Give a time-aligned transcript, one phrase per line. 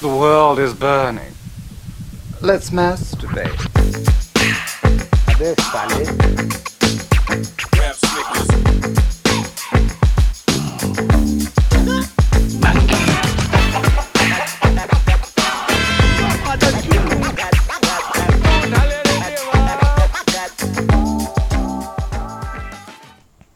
[0.00, 1.34] The world is burning.
[2.40, 3.50] Let's masturbate.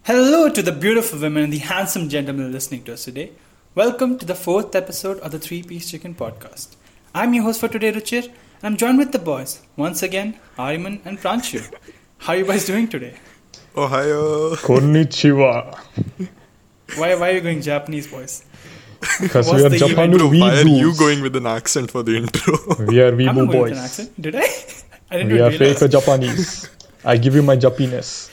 [0.05, 3.31] Hello to the beautiful women and the handsome gentlemen listening to us today.
[3.75, 6.77] Welcome to the fourth episode of the Three Piece Chicken Podcast.
[7.15, 11.01] I'm your host for today, Ruchir, and I'm joined with the boys once again, Ariman
[11.07, 11.63] and Pranchu.
[12.19, 13.15] How are you guys doing today?
[13.77, 14.55] Ohio.
[14.57, 15.79] Konnichiwa.
[16.97, 18.45] Why, why are you going Japanese, boys?
[19.21, 19.81] Because we are Japanese.
[19.89, 20.11] Japan?
[20.11, 22.55] Bro, why are you going with an accent for the intro?
[22.87, 23.79] We are I'm not weeboo going with boys.
[23.79, 24.21] an accent.
[24.21, 24.41] Did I?
[25.11, 25.79] I didn't We are realize.
[25.81, 26.69] fake Japanese.
[27.05, 28.29] I give you my Japiness.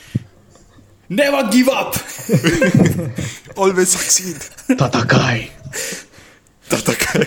[1.10, 1.94] Never give up!
[3.56, 4.36] Always succeed.
[4.78, 5.50] Tatakai.
[6.70, 7.24] Tatakai.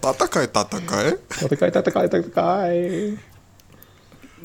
[0.00, 1.18] Tatakai, tatakai.
[1.28, 3.18] Tatakai, tatakai, tatakai.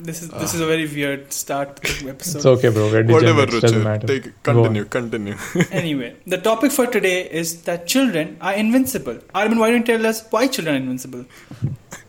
[0.02, 2.38] This is this is a very weird start to the episode.
[2.38, 2.90] It's okay, bro.
[2.90, 3.60] We're Whatever, degenerates.
[3.60, 3.84] Doesn't Ruchir.
[3.84, 4.06] matter.
[4.08, 5.36] Take, Go continue, continue.
[5.70, 9.18] Anyway, the topic for today is that children are invincible.
[9.34, 11.26] Armin, why don't you tell us why children are invincible?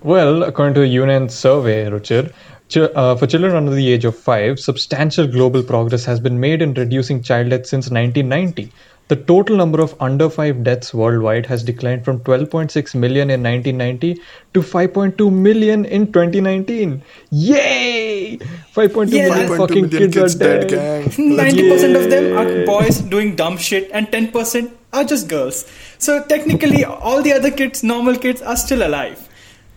[0.01, 2.33] Well, according to a UN survey, Ruchir, ch-
[2.77, 6.73] uh, for children under the age of 5, substantial global progress has been made in
[6.73, 8.71] reducing child death since 1990.
[9.07, 14.21] The total number of under 5 deaths worldwide has declined from 12.6 million in 1990
[14.53, 17.01] to 5.2 million in 2019.
[17.31, 18.37] Yay!
[18.37, 21.11] 5.2 Yeah, million 5.2 fucking million kids, kids are dead, dead.
[21.15, 21.35] gang.
[21.35, 25.65] Ninety percent of them are boys doing dumb shit, and ten percent are just girls.
[25.97, 29.27] So technically, all the other kids, normal kids, are still alive.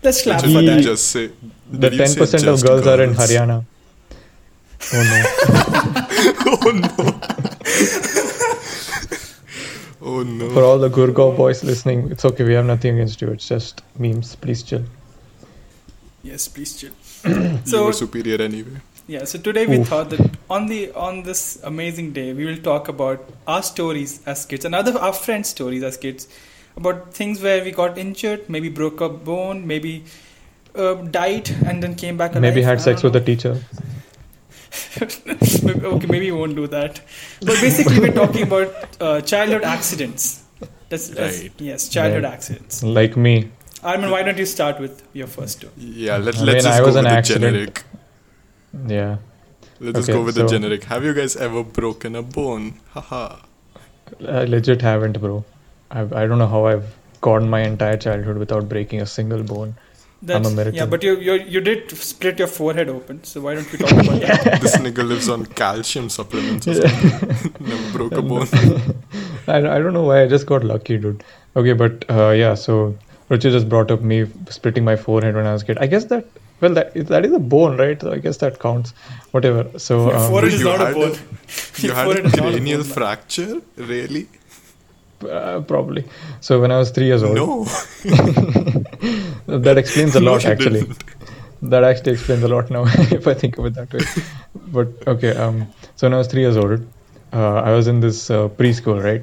[0.04, 0.82] Let's clap Did for that.
[0.82, 1.30] just say?
[1.80, 3.14] The did you say 10% of just girls are in?
[3.14, 3.64] Haryana.
[4.92, 5.22] Oh no.
[6.62, 6.88] oh no.
[10.02, 10.50] oh no.
[10.50, 12.44] For all the Gurgaon boys listening, it's okay.
[12.44, 13.28] We have nothing against you.
[13.30, 14.36] It's just memes.
[14.36, 14.84] Please chill.
[16.22, 16.92] Yes, please chill.
[17.24, 18.80] you so were superior anyway.
[19.06, 19.88] yeah, so today we Oof.
[19.88, 24.44] thought that on the on this amazing day, we will talk about our stories as
[24.46, 26.28] kids and other our friends' stories as kids
[26.76, 30.04] about things where we got injured, maybe broke a bone, maybe
[30.74, 32.42] uh, died and then came back alive.
[32.42, 33.60] Maybe had sex don't with a teacher.
[35.62, 37.00] Maybe- okay, maybe we won't do that.
[37.40, 40.42] But basically, we're talking about uh, childhood accidents.
[40.88, 41.52] That's, that's Right.
[41.58, 42.32] yes, childhood Right.
[42.32, 42.82] accidents.
[42.82, 43.50] Like me.
[43.82, 45.70] Armin, why don't you start with your first two?
[45.76, 47.42] Yeah, let, I let's mean, just I go was with an the accident.
[47.54, 47.82] generic.
[48.88, 49.16] Yeah.
[49.80, 50.84] Let's just Okay, go with the generic.
[50.84, 52.80] Have you guys ever broken a bone?
[52.90, 53.36] Haha.
[54.26, 55.44] I legit haven't, bro.
[55.90, 59.74] I've, I don't know how I've gone my entire childhood without breaking a single bone.
[60.26, 60.74] That's, American.
[60.74, 63.90] Yeah, but you, you you did split your forehead open, so why don't we talk
[63.92, 64.60] about that?
[64.62, 67.54] this nigga lives on calcium supplements or something.
[67.68, 68.48] Never broke a bone.
[69.46, 70.22] I, I don't know why.
[70.22, 71.22] I just got lucky, dude.
[71.56, 72.96] Okay, but uh, yeah, so
[73.28, 75.78] Ruchir just brought up me splitting my forehead when I was a kid.
[75.78, 76.26] I guess that,
[76.60, 78.00] well, that, that is a bone, right?
[78.00, 78.94] So I guess that counts.
[79.32, 79.78] Whatever.
[79.78, 81.18] So, um, forehead is not a bone.
[81.78, 83.60] You had forehead a is not a cranial bone, fracture?
[83.76, 84.28] Really?
[85.26, 86.04] Uh, probably.
[86.40, 87.64] So when I was three years old, No.
[89.46, 91.04] that explains a lot you actually didn't.
[91.62, 92.84] that actually explains a lot now
[93.18, 94.00] if i think of it that way
[94.68, 96.86] but okay um so when i was three years old
[97.32, 99.22] uh, i was in this uh, preschool right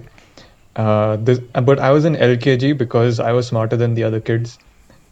[0.75, 4.57] uh, this, but i was in lkg because i was smarter than the other kids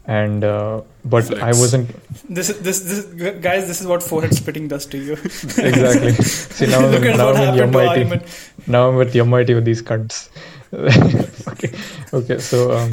[0.06, 1.88] and uh, but i wasn't
[2.28, 3.04] This is this this
[3.46, 3.66] guys.
[3.68, 5.12] This is what forehead spitting does to you.
[5.70, 8.24] exactly see now Look i'm, at now what I'm in happened to MIT.
[8.66, 10.30] Now i'm with MIT with these cunts
[11.48, 11.72] okay.
[12.12, 12.92] Okay so um,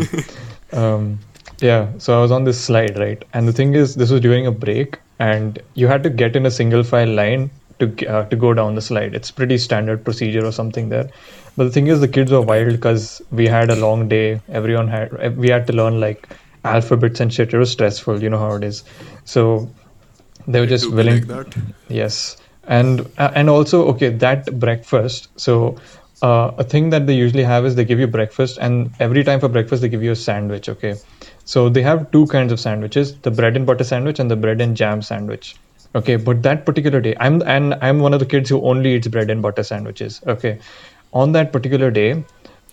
[0.73, 1.19] um
[1.61, 3.23] yeah so i was on this slide right?
[3.33, 6.45] And the thing is this was during a break and you had to get in
[6.45, 7.49] a single file line
[7.79, 9.13] to uh, to go down the slide.
[9.15, 11.09] It's pretty standard procedure or something there.
[11.55, 14.41] But the thing is the kids were wild because we had a long day.
[14.49, 16.29] Everyone had we had to learn like
[16.63, 17.53] alphabets and shit.
[17.53, 18.83] It was stressful you know how it is.
[19.25, 19.69] So
[20.47, 21.55] they were just willing like that.
[21.89, 25.29] Yes, and uh, and also okay that breakfast.
[25.39, 25.77] So
[26.21, 29.39] uh, a thing that they usually have is they give you breakfast, and every time
[29.39, 30.69] for breakfast they give you a sandwich.
[30.69, 30.95] Okay,
[31.45, 34.61] so they have two kinds of sandwiches: the bread and butter sandwich and the bread
[34.61, 35.55] and jam sandwich.
[35.95, 39.07] Okay, but that particular day, I'm and I'm one of the kids who only eats
[39.07, 40.21] bread and butter sandwiches.
[40.27, 40.59] Okay,
[41.13, 42.23] on that particular day.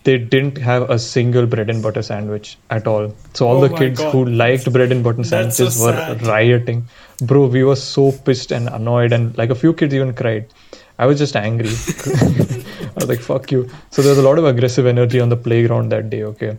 [0.07, 3.15] They didn't have a single bread and butter sandwich at all.
[3.33, 4.13] So all Oh the kids God.
[4.13, 6.87] who liked bread and butter That's so sandwiches were rioting.
[7.23, 10.53] Bro, we were so pissed and annoyed, and like a few kids even cried.
[10.99, 11.71] I was just angry.
[12.95, 13.69] I was like, fuck you.
[13.91, 16.57] So there's a lot of aggressive energy on the playground that day, okay?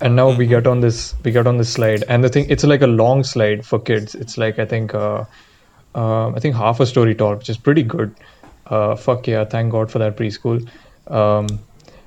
[0.00, 2.04] And now we get on this we get on this slide.
[2.08, 4.14] And the thing it's like a long slide for kids.
[4.14, 5.24] It's like I think uh,
[5.94, 8.14] uh I think half a story tall, which is pretty good.
[8.66, 10.68] Uh fuck yeah, thank God for that preschool.
[11.06, 11.46] Um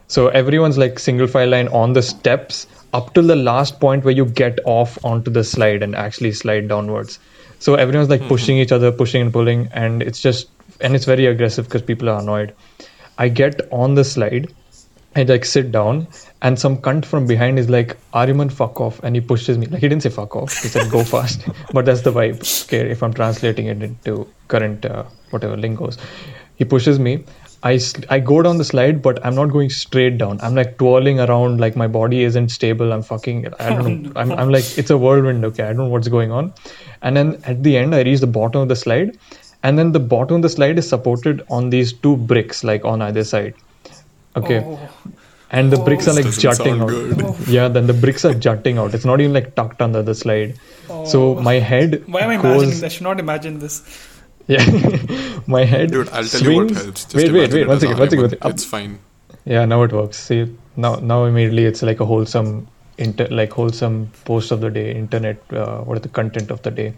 [0.07, 4.13] so everyone's like single file line on the steps up till the last point where
[4.13, 7.19] you get off onto the slide and actually slide downwards.
[7.59, 10.49] So everyone's like pushing each other, pushing and pulling, and it's just
[10.81, 12.53] and it's very aggressive because people are annoyed.
[13.17, 14.53] I get on the slide,
[15.15, 16.07] I like sit down,
[16.41, 18.99] and some cunt from behind is like, Ariman, fuck off.
[19.03, 19.65] And he pushes me.
[19.65, 21.47] Like, he didn't say fuck off, he said go fast.
[21.73, 25.97] but that's the vibe, okay, if I'm translating it into current, uh, whatever lingos.
[26.55, 27.23] He pushes me.
[27.63, 27.79] I,
[28.09, 30.39] I go down the slide, but I'm not going straight down.
[30.41, 32.93] I'm like twirling around, like my body isn't stable.
[32.93, 34.11] I'm fucking, I don't know.
[34.15, 35.63] I'm, I'm like, it's a whirlwind, okay?
[35.63, 36.53] I don't know what's going on.
[37.01, 39.17] And then at the end, I reach the bottom of the slide.
[39.63, 43.01] And then the bottom of the slide is supported on these two bricks, like on
[43.01, 43.53] either side.
[44.35, 44.79] Okay Oh.
[45.49, 46.89] and the bricks are like jutting out.
[46.89, 47.47] good.
[47.47, 48.93] Yeah, then the bricks are jutting out.
[48.93, 50.55] It's not even like tucked under the slide.
[51.05, 52.83] So my head Why am I imagining this?
[52.83, 53.81] I should not imagine this.
[54.47, 54.63] Yeah,
[55.47, 55.91] my head.
[55.91, 56.45] Dude, I'll tell swings.
[56.45, 57.03] you what helps.
[57.05, 57.67] Just wait, wait, wait.
[57.67, 58.43] one second one second, one second.
[58.43, 58.53] one Ariman.
[58.53, 58.99] It's fine.
[59.45, 60.17] Yeah, now it works.
[60.17, 62.67] See, now now immediately it's like a wholesome,
[62.97, 65.41] inter like wholesome post of the day, internet.
[65.51, 66.93] Uh, what is the content of the day?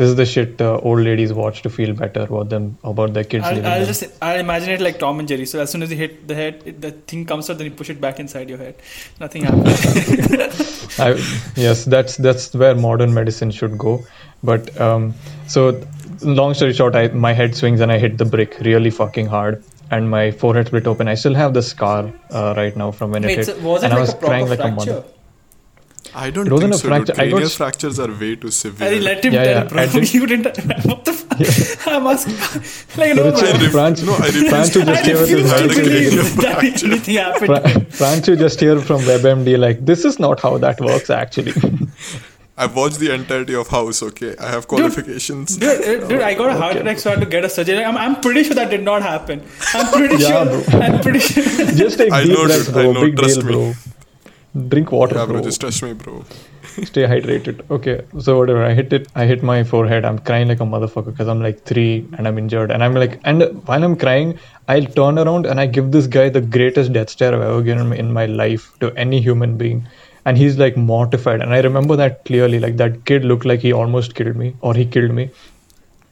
[0.00, 3.22] This is the shit uh, old ladies watch to feel better about them about their
[3.22, 3.44] kids.
[3.44, 5.44] I'll, I'll just I'll imagine it like Tom and Jerry.
[5.44, 7.72] So as soon as you hit the head, it, the thing comes out, then you
[7.80, 8.76] push it back inside your head.
[9.20, 10.98] Nothing happens.
[10.98, 11.10] I,
[11.54, 14.02] yes, that's that's where modern medicine should go.
[14.42, 15.12] But um,
[15.46, 15.78] so,
[16.22, 19.62] long story short, I my head swings and I hit the brick really fucking hard,
[19.90, 21.08] and my forehead split open.
[21.08, 23.82] I still have the scar uh, right now from when Wait, it so hit, was
[23.82, 24.94] it and I was a proper crying like a fracture?
[24.94, 25.04] mother.
[26.14, 27.06] I don't It wasn't think a so, dude.
[27.06, 27.12] fracture.
[27.12, 28.88] I got Cranial s- fractures are way too severe.
[28.88, 29.82] I let him Yeah, tell, yeah, bro.
[29.82, 30.46] I did- You didn't.
[30.90, 31.86] What the fuck?
[31.86, 32.34] I'm asking.
[33.00, 33.70] Like, no, Ruchir, man.
[33.76, 36.58] Pranch, no, I refuse- Pranchu just here with his refuse to hand believe against that
[36.84, 37.46] anything happened.
[37.46, 37.86] to him.
[37.86, 41.54] Fra- Pranchu just hear from WebMD, like this is not how that works actually.
[42.58, 44.36] I've watched the entirety of House, okay?
[44.38, 45.56] I have qualifications.
[45.56, 47.82] Dude, uh, dude, I got a heart attack, so I had to get a surgery.
[47.82, 49.42] I'm, I'm pretty sure that did not happen.
[49.72, 50.60] I'm pretty Yeah, sure.
[50.68, 50.80] bro.
[50.80, 51.42] I'm pretty sure.
[51.82, 52.90] just take I deep know, breaths, dude, bro.
[52.90, 53.52] I know, Big trust deal, me.
[53.54, 53.74] bro.
[54.68, 55.34] Drink water, Yeah, bro.
[55.34, 56.24] bro, just trust me, bro.
[56.84, 58.02] stay hydrated okay?
[58.18, 60.04] So whatever i hit it i hit my forehead.
[60.04, 62.70] I'm crying like a motherfucker because i'm like three and i'm injured.
[62.70, 64.38] And i'm like and while i'm crying
[64.68, 67.92] i'll turn around and i give this guy the greatest death stare i've ever given
[67.92, 69.86] in my life to any human being.
[70.26, 71.40] And he's like mortified.
[71.40, 74.74] And i remember that clearly like that kid looked like he almost killed me or
[74.74, 75.30] he killed me.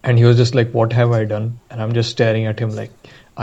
[0.02, 1.58] And he was just like what have i done?
[1.70, 2.90] And i'm just staring at him like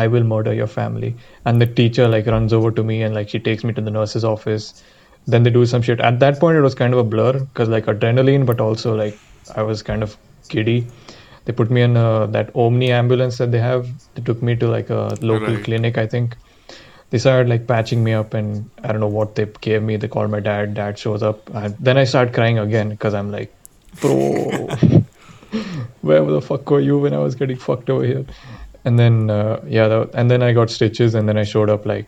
[0.02, 1.10] i will murder your family.
[1.46, 3.92] And the teacher like runs over to me and like she takes me to the
[3.92, 4.84] nurse's office.
[5.28, 6.00] Then they do some shit.
[6.02, 9.20] At that point it was kind of a blur because like adrenaline but also like
[9.56, 10.18] i was kind of
[10.50, 10.80] giddy.
[11.46, 13.88] They put me in uh, that omni ambulance that they have.
[14.16, 15.64] They took me to like a local Right.
[15.70, 16.36] clinic i think.
[17.12, 19.98] They started like patching me up and i don't know what they gave me.
[19.98, 20.74] They called my dad.
[20.74, 21.50] Dad shows up.
[21.64, 23.54] And then i start crying again because i'm like
[24.02, 24.68] bro
[26.02, 28.26] where the fuck were you when I was getting fucked over here?
[28.86, 31.86] And then uh, yeah, the, and then I got stitches, and then I showed up
[31.86, 32.06] like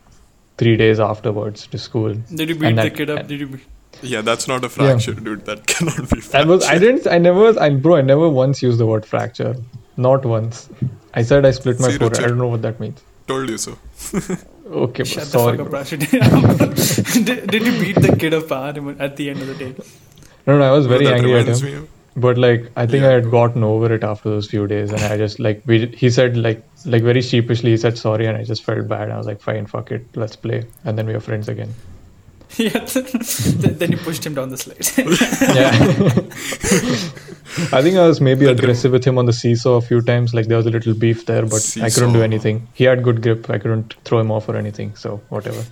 [0.58, 2.14] three days afterwards to school.
[2.34, 3.28] Did you beat And the that- kid up?
[3.28, 3.66] Did you beat?
[4.04, 5.46] Yeah, that's not a fracture, dude.
[5.46, 6.38] That cannot be fracture.
[6.38, 9.56] I was I didn't I never I bro I never once used the word fracture,
[9.98, 10.70] not once.
[11.16, 12.20] I said I split my See, forehead.
[12.24, 13.02] I don't know what that means.
[13.28, 13.78] Told you so.
[14.68, 15.56] Okay, bro, Shut sorry.
[15.58, 15.80] the Bro.
[15.80, 15.88] up,
[17.26, 19.74] did, did you beat the kid up at the end of the day?
[20.46, 21.88] No, no, I was very that angry at reminds him.
[22.18, 23.10] Me of- But like I think Yeah.
[23.10, 26.10] I had gotten over it after those few days, and I just like we he
[26.10, 29.12] said like like very sheepishly he said sorry, and I just felt bad.
[29.12, 31.74] I was like, fine, fuck it, let's play, and then we were friends again.
[32.58, 32.80] Yeah.
[32.80, 34.88] then then you pushed him down the slide.
[35.58, 35.72] Yeah.
[37.78, 40.34] I think I was maybe aggressive with him on the seesaw a few times.
[40.34, 42.68] Like there was a little beef there, but I couldn't do anything.
[42.74, 43.50] He had good grip.
[43.50, 44.96] I couldn't throw him off or anything.
[44.96, 45.64] So whatever.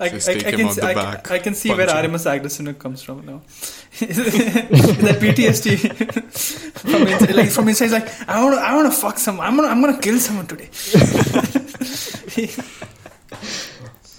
[0.00, 1.88] I, I, take I him can out see, the I, back, I can see where
[1.88, 1.96] him.
[2.12, 3.38] Arimus Agdasuna comes from now.
[4.00, 5.78] that PTSD
[6.80, 9.46] from inside, like from inside, he's like I want to, I want to fuck someone.
[9.46, 10.68] I'm gonna, I'm gonna kill someone today.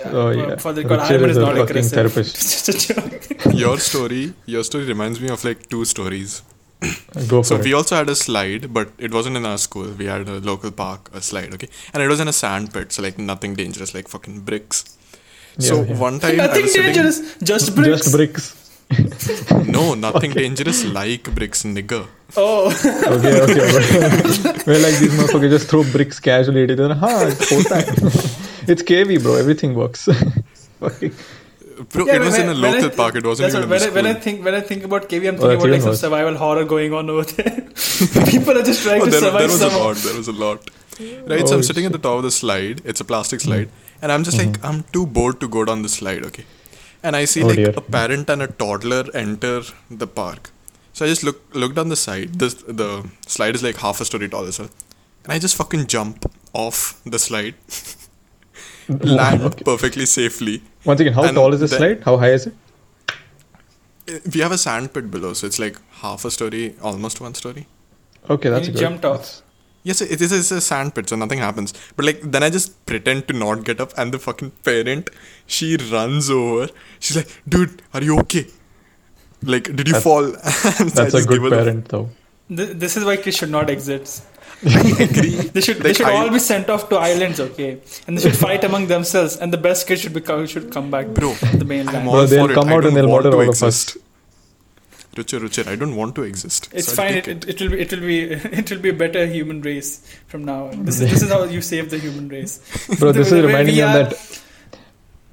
[0.05, 0.55] Oh yeah.
[0.57, 1.91] For the God, Ruchir Ariman is is a not fucking aggressive.
[1.93, 2.35] therapist.
[2.35, 3.53] It's just a joke.
[3.53, 6.41] your story, your story reminds me of like two stories.
[7.27, 7.63] Go for So it.
[7.63, 9.89] we also had a slide, but it wasn't in our school.
[9.91, 12.93] We had a local park, a slide, okay, and it was in a sand pit,
[12.93, 14.97] so like nothing dangerous, like fucking bricks.
[15.59, 15.97] So Yeah, yeah.
[15.97, 18.03] one time I Nothing was sitting, dangerous, just bricks.
[18.03, 18.55] Just bricks.
[19.67, 22.07] no, nothing dangerous like bricks, nigger.
[22.37, 23.41] Oh, Okay, okay.
[23.43, 24.63] okay.
[24.67, 26.95] We're like these motherfuckers just throw bricks casually at each other.
[26.95, 28.35] Ha, it's hota.
[28.71, 29.35] It's KV, bro.
[29.35, 30.05] Everything works.
[30.79, 31.13] Fucking-
[31.91, 33.15] Bro, Yeah, it was when in a I- when local I- park.
[33.15, 35.27] It wasn't that's even what- when, I, when I think when I think about KV,
[35.29, 35.99] I'm Oh, thinking that's about like some worse.
[36.01, 37.61] survival horror going on over there.
[38.33, 39.95] People are just trying Oh, to there, there survive was a lot.
[39.95, 40.69] There was a lot.
[41.31, 42.81] Right, so Oh, I'm sitting at the top of the slide.
[42.85, 43.69] It's a plastic slide,
[44.01, 44.65] and I'm just like, mm-hmm.
[44.65, 46.23] I'm too bored to go down the slide.
[46.25, 46.45] Okay,
[47.03, 47.73] and I see Oh, like dear.
[47.75, 50.51] a parent and a toddler enter the park.
[50.93, 52.39] So I just look look down the side.
[52.39, 52.89] This the
[53.27, 54.69] slide is like half a story tall as well,
[55.23, 57.55] and I just fucking jump off the slide,
[58.89, 62.03] land perfectly safely, Once again, how And tall is the then- slide?
[62.03, 62.53] How high is it?
[64.33, 67.67] We have a sand pit below, so it's like half a story, almost one story.
[68.27, 68.79] Okay, that's you good.
[68.79, 69.41] jumped off.
[69.83, 71.73] That's- Yes, it is it's a sand pit, so nothing happens.
[71.95, 75.09] But like then I just pretend to not get up, and the fucking parent,
[75.47, 76.69] she runs over.
[76.99, 78.45] She's like, "Dude, are you okay?
[79.43, 80.25] Like, did you That's- fall?"
[80.89, 82.09] So That's a good her the- parent, though.
[82.55, 84.23] Th- This is why kids should not exist.
[84.65, 85.35] I agree.
[85.55, 87.77] They should they Like, should I- all be sent off to islands, okay?
[88.05, 91.07] And they should fight among themselves, and the best kids should become should come back
[91.19, 91.33] Bro,
[91.63, 92.09] the mainland.
[92.09, 92.73] Bro, they'll come it.
[92.77, 93.97] Out and they'll murder to all of us.
[95.19, 95.43] Exist.
[95.43, 96.69] Ruchir, Ruchir, I don't want to exist.
[96.73, 97.13] It's so fine.
[97.13, 98.21] It, it, it will be it will be
[98.61, 100.85] it will be a better human race from now on.
[100.85, 102.59] This is this is how you save the human race.
[102.99, 104.09] Bro, The this is reminding me of that.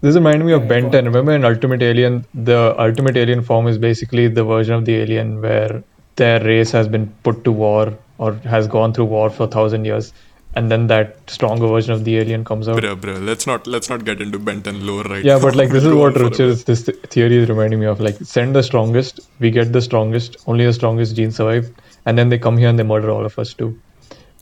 [0.02, 1.04] This is reminding me of Yeah, Ben 10.
[1.06, 5.40] Remember in Ultimate Alien, the Ultimate Alien form is basically the version of the alien
[5.40, 5.82] where
[6.16, 9.84] their race has been put to war or has gone through war for a thousand
[9.84, 10.12] years,
[10.56, 12.80] and then that stronger version of the alien comes out.
[12.80, 15.42] Bro, bro, let's not let's not get into Ben 10 lower right Yeah, now.
[15.46, 16.52] but like this is what on Ruchir forever.
[16.52, 16.82] is, this
[17.16, 18.00] theory is reminding me of.
[18.00, 21.70] Like, send the strongest, we get the strongest, only the strongest genes survive,
[22.06, 23.78] and then they come here and they murder all of us too.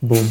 [0.01, 0.27] Boom.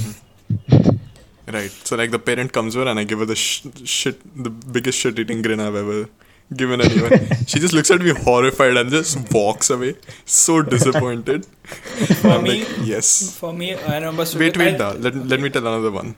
[1.47, 1.71] Right.
[1.71, 4.99] So like the parent comes over and I give her the sh- shit, the biggest
[4.99, 6.09] shit eating grin I've ever
[6.55, 7.19] given anyone.
[7.47, 11.47] she just looks at me horrified and just walks away, so disappointed.
[12.25, 13.37] I'm me- like, yes.
[13.39, 14.25] For me, I remember.
[14.39, 16.17] Wait, wait, I- uh, Let, let me tell another one.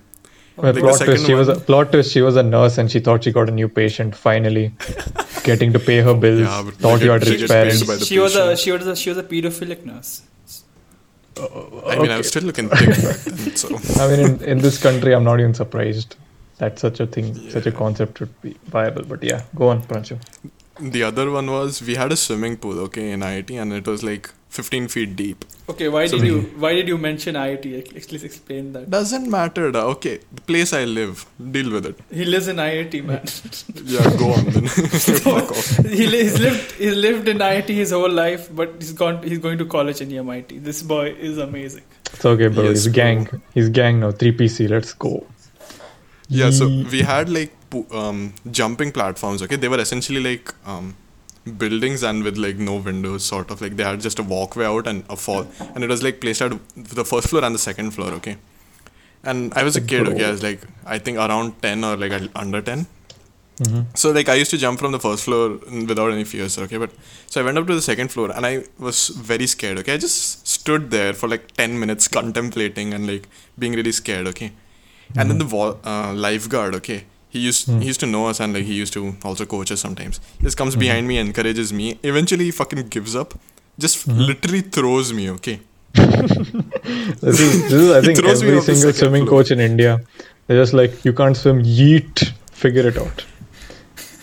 [0.56, 2.12] Well, the plot twist, she was a plot twist.
[2.12, 4.14] She was a nurse and she thought she got a new patient.
[4.16, 4.72] Finally,
[5.44, 6.40] getting to pay her bills.
[6.40, 7.80] Yeah, but thought they you had get- rich parents.
[7.80, 10.22] paid by the she was a she was a she was a pedophilic nurse.
[11.38, 13.78] I mean, I was still looking thick back then, so.
[14.02, 16.16] I mean, in, in this country, I'm not even surprised
[16.58, 19.04] that such a thing, such a concept would be viable.
[19.04, 20.18] But yeah, go on, Pranchu.
[20.78, 24.02] The other one was we had a swimming pool, okay, in IIT, and it was
[24.02, 25.44] like 15 feet deep.
[25.70, 27.70] Okay, why So did we- you why did you mention IIT?
[27.96, 28.90] Ex- Please explain that.
[28.90, 29.84] Doesn't matter, da.
[29.94, 31.24] Okay, the place I live,
[31.56, 31.98] deal with it.
[32.10, 33.22] He lives in IIT, man.
[33.94, 34.66] Yeah, go on then.
[35.28, 35.76] Fuck off.
[35.98, 39.38] he li- he's lived he's lived in IIT his whole life, but he's gone he's
[39.46, 40.58] going to college in MIT.
[40.70, 41.84] This boy is amazing.
[42.12, 42.64] It's okay, bro.
[42.64, 42.92] Yes, He's bro.
[43.02, 43.42] gang.
[43.54, 44.12] He's gang now.
[44.12, 44.68] Three PC.
[44.76, 45.26] Let's go.
[46.28, 47.52] Yeah, so we had like
[47.92, 49.42] um, jumping platforms.
[49.42, 50.96] Okay, they were essentially like um,
[51.58, 54.86] buildings and with like no windows, sort of like they had just a walkway out
[54.86, 57.92] and a fall, and it was like placed at the first floor and the second
[57.92, 58.10] floor.
[58.14, 58.36] Okay,
[59.24, 60.08] and I was a kid.
[60.08, 62.86] Okay, I was like I think around ten or like under ten.
[63.58, 65.58] hmm So like I used to jump from the first floor
[65.90, 66.58] without any fears.
[66.58, 66.90] Okay, but
[67.26, 69.78] so I went up to the second floor and I was very scared.
[69.80, 73.28] Okay, I just stood there for like ten minutes contemplating and like
[73.58, 74.26] being really scared.
[74.28, 74.52] Okay,
[75.14, 76.74] and then the wa- uh, lifeguard.
[76.76, 77.80] Okay, he used Mm.
[77.82, 80.20] he used to know us and like he used to also coach us sometimes.
[80.38, 80.80] He just comes Mhm.
[80.80, 81.98] behind me, encourages me.
[82.02, 83.38] Eventually, he fucking gives up.
[83.78, 84.26] Just Mhm.
[84.26, 85.30] literally throws me.
[85.30, 85.60] Okay.
[87.20, 89.42] This is, this is I think, every single swimming floor.
[89.42, 90.00] coach in India.
[90.46, 91.62] They're just like, you can't swim.
[91.64, 92.32] Yeet.
[92.52, 93.24] Figure it out.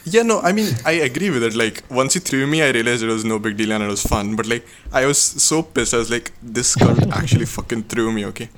[0.05, 1.55] Yeah, no, I mean, I agree with it.
[1.55, 4.01] Like, once he threw me, I realized it was no big deal and it was
[4.03, 4.35] fun.
[4.35, 5.93] But, like, I was so pissed.
[5.93, 8.49] I was like, this cunt actually fucking threw me, okay?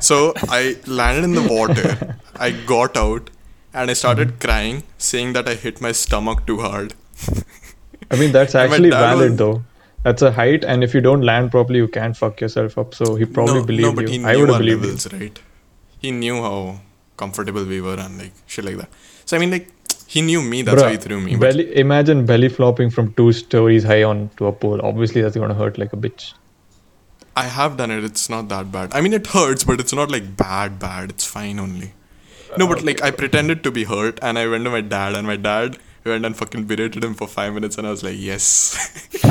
[0.00, 2.16] So, I landed in the water.
[2.36, 3.30] I got out
[3.72, 4.38] and I started mm-hmm.
[4.38, 6.94] crying, saying that I hit my stomach too hard.
[8.10, 9.64] I mean, that's actually valid was- though.
[10.02, 12.94] That's a height, and if you don't land properly, you can't fuck yourself up.
[12.94, 14.20] So he probably no, believed no, but you.
[14.20, 14.92] he I would have believed you.
[14.92, 15.38] levels, right?
[15.98, 16.80] He knew how
[17.18, 18.88] comfortable we were and, like, shit like that.
[19.26, 19.68] So, I mean, like,
[20.06, 21.36] he knew me, that's Bruh, why he threw me.
[21.36, 24.80] But belly, imagine belly flopping from two stories high onto a pole.
[24.82, 26.32] Obviously, that's gonna hurt like a bitch.
[27.36, 28.04] I have done it.
[28.04, 28.92] It's not that bad.
[28.94, 31.10] I mean, it hurts, but it's not like bad, bad.
[31.10, 31.92] It's fine only.
[32.58, 35.26] No, but like I pretended to be hurt, and I went to my dad, and
[35.26, 38.74] my dad went and fucking berated him for five minutes, and I was like, yes,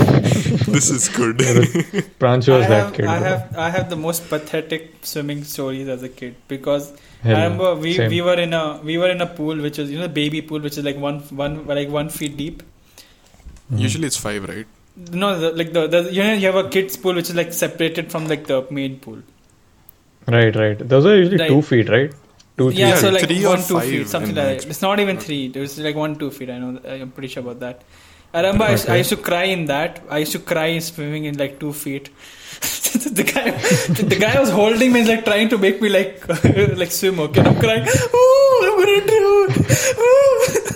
[0.67, 1.37] this is good.
[1.37, 3.05] Pranchu I was that have, kid.
[3.05, 3.27] I bro.
[3.27, 6.91] have I have the most pathetic swimming stories as a kid because
[7.21, 7.43] Hell I yeah.
[7.43, 8.09] remember we, Same.
[8.09, 10.41] we were in a we were in a pool which is you know the baby
[10.41, 12.63] pool which is like one one like one feet deep.
[13.71, 13.79] Mhm.
[13.79, 14.67] Usually it's five, right?
[14.95, 17.53] No, the, like the, the you know you have a kids pool which is like
[17.53, 19.19] separated from like the main pool.
[20.27, 20.77] Right, right.
[20.77, 22.11] Those are usually Like- two feet, right?
[22.57, 23.13] Two, three yeah, Yeah, so feet.
[23.13, 24.65] like three or one two five feet something like my that.
[24.65, 25.47] It's not even three.
[25.47, 26.49] There's like one two feet.
[26.49, 26.79] I know.
[26.85, 27.83] I'm pretty sure about that.
[28.33, 30.03] I remember I, used, I used to cry in that.
[30.09, 32.09] I used to cry in swimming in like two feet.
[32.59, 33.51] the guy,
[34.03, 36.27] the guy was holding me, and like trying to make me like
[36.77, 37.19] like swim.
[37.21, 37.87] Okay, I'm crying.
[37.87, 39.65] Ooh, I'm gonna drown.
[39.99, 40.75] Ooh.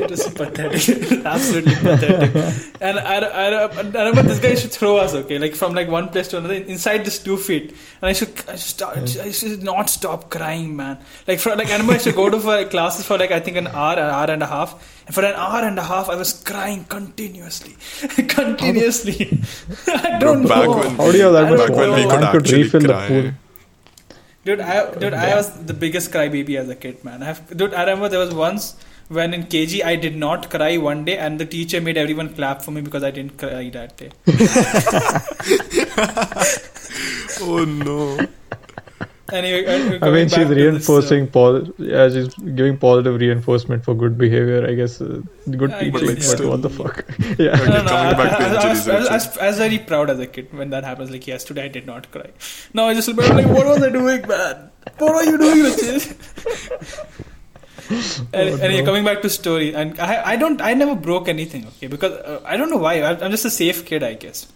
[0.00, 2.74] It was pathetic, absolutely pathetic.
[2.80, 5.14] And I, I, I remember this guy used to throw us.
[5.14, 7.70] Okay, like from like one place to another inside this two feet.
[8.00, 10.98] And I should, I should, start, I should not stop crying, man.
[11.26, 13.30] Like for like I remember I used to go to for like, classes for like
[13.30, 14.72] I think an hour, an hour and a half.
[15.06, 17.76] And for an hour and a half, I was crying continuously,
[18.28, 19.42] continuously.
[19.86, 20.78] I don't Bro, back know.
[20.78, 22.42] when How do you have that I much don't back when we could Man could
[22.42, 23.32] actually refill the pool.
[24.44, 27.22] Dude, I dude, I was the biggest crybaby as a kid, man.
[27.22, 28.76] I have, dude, I remember there was once
[29.08, 32.62] when in KG I did not cry one day, and the teacher made everyone clap
[32.62, 34.10] for me because I didn't cry that day.
[37.40, 38.18] Oh no.
[39.30, 41.62] Anyway, uh, I mean, she's back to this, uh, reinforcing pol.
[41.76, 44.66] Yeah, she's giving positive reinforcement for good behavior.
[44.66, 46.14] I guess uh, good I teaching.
[46.14, 46.48] guess, But yeah.
[46.48, 47.04] what the fuck?
[47.38, 47.50] yeah.
[47.50, 48.88] Okay, no, no, coming I, back to I, I, I, was.
[48.88, 51.10] I, was, I, was, very proud as a kid when that happens.
[51.10, 52.30] Like yesterday, I did not cry.
[52.72, 54.70] No, I just remember like, what was I doing, man?
[54.96, 57.26] What are you doing, Ruchir?
[57.90, 58.84] and, Oh, anyway, no.
[58.86, 61.66] coming back to story, and I, I don't, I never broke anything.
[61.66, 63.00] Okay, because uh, I don't know why.
[63.00, 64.46] I, I'm just a safe kid, I guess.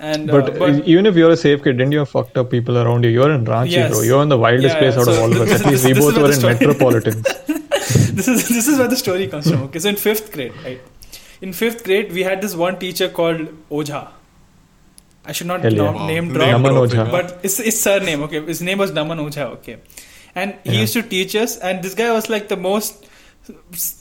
[0.00, 2.50] And uh, But, uh, even if you're a safe kid, didn't you have fucked up
[2.50, 3.10] people around you?
[3.10, 3.92] You're in Ranchi, Yes.
[3.92, 4.02] bro.
[4.02, 5.02] You're in the wildest Yeah, place yeah.
[5.02, 5.60] out of all of us.
[5.60, 7.22] At least we both were in story- metropolitans.
[8.18, 9.62] this is this is where the story comes from.
[9.64, 10.80] Okay, so in fifth grade, right?
[11.40, 14.08] In fifth grade, we had this one teacher called Ojha.
[15.26, 15.82] I should not Hell yeah.
[15.84, 16.06] not Wow.
[16.08, 17.10] name Name drop, Naman Ojha.
[17.10, 18.22] but it's his surname.
[18.24, 19.46] Okay, his name was Naman Ojha.
[19.58, 19.78] Okay,
[20.34, 20.80] and he Yeah.
[20.80, 23.06] used to teach us, and this guy was like the most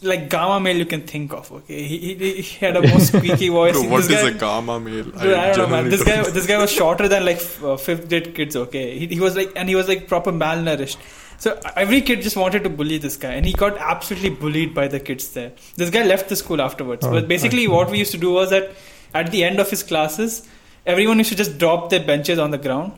[0.02, 1.52] like gamma male you can think of.
[1.52, 3.74] Okay, he he, he had a most squeaky voice.
[3.74, 5.04] Bro, what this is guy, a gamma male?
[5.04, 5.90] Dude, I, don't know, man.
[5.90, 8.56] This guy, this guy was shorter than like f- uh, fifth grade kids.
[8.56, 10.98] Okay, he, he was like, and he was like proper malnourished.
[11.40, 14.88] So every kid just wanted to bully this guy, and he got absolutely bullied by
[14.88, 15.52] the kids there.
[15.76, 17.06] This guy left the school afterwards.
[17.06, 18.72] Oh, but basically, what we used to do was that
[19.14, 20.48] at the end of his classes,
[20.86, 22.94] everyone used to just drop their benches on the ground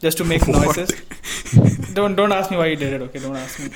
[0.00, 0.90] just to make noises.
[1.94, 3.02] don't don't ask me why he did it.
[3.02, 3.70] Okay, don't ask me.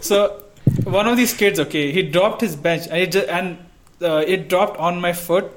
[0.00, 0.44] So
[0.84, 3.58] one of these kids, okay, he dropped his bench and it just, and
[4.02, 5.50] uh, it dropped on my foot,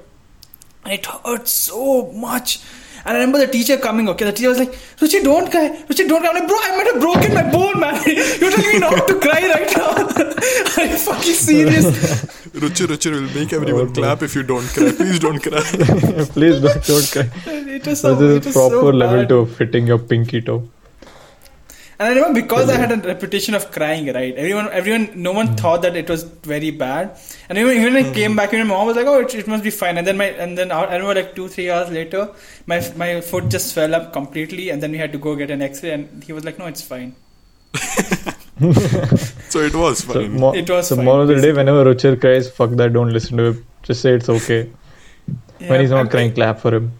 [0.84, 2.60] and it hurt so much.
[3.04, 4.08] And I remember the teacher coming.
[4.10, 5.68] Okay, the teacher was like, "Ruchi, don't cry.
[5.88, 8.02] Ruchi, don't cry." I'm like, "Bro, I might have broken my bone, man.
[8.06, 10.82] You're telling me not to cry right now?
[10.82, 14.92] Are you fucking serious?" Ruchi, Ruchi will make everyone clap if you don't cry.
[14.92, 15.60] Please don't cry.
[16.36, 17.30] Please don't, don't cry.
[17.46, 20.68] It was so, this it is was proper so level to fitting your pinky toe.
[22.00, 24.32] And I remember because I had a reputation of crying, right?
[24.34, 25.54] Everyone, everyone, no one hmm.
[25.56, 27.18] thought that it was very bad.
[27.48, 28.36] And even, even when I came hmm.
[28.36, 30.26] back, even my mom was like, "Oh, it, it must be fine." And then my,
[30.26, 32.30] and then I remember like two, three hours later,
[32.66, 35.60] my my foot just swelled up completely, and then we had to go get an
[35.60, 35.90] X-ray.
[35.90, 37.16] And he was like, "No, it's fine."
[38.60, 42.20] So it was So, mo- It was so fine, more of the day, whenever Ruchir
[42.20, 43.66] cries, fuck that, don't listen to him.
[43.82, 44.70] Just say it's okay.
[45.60, 46.92] Yeah, when he's not and crying, clap for him.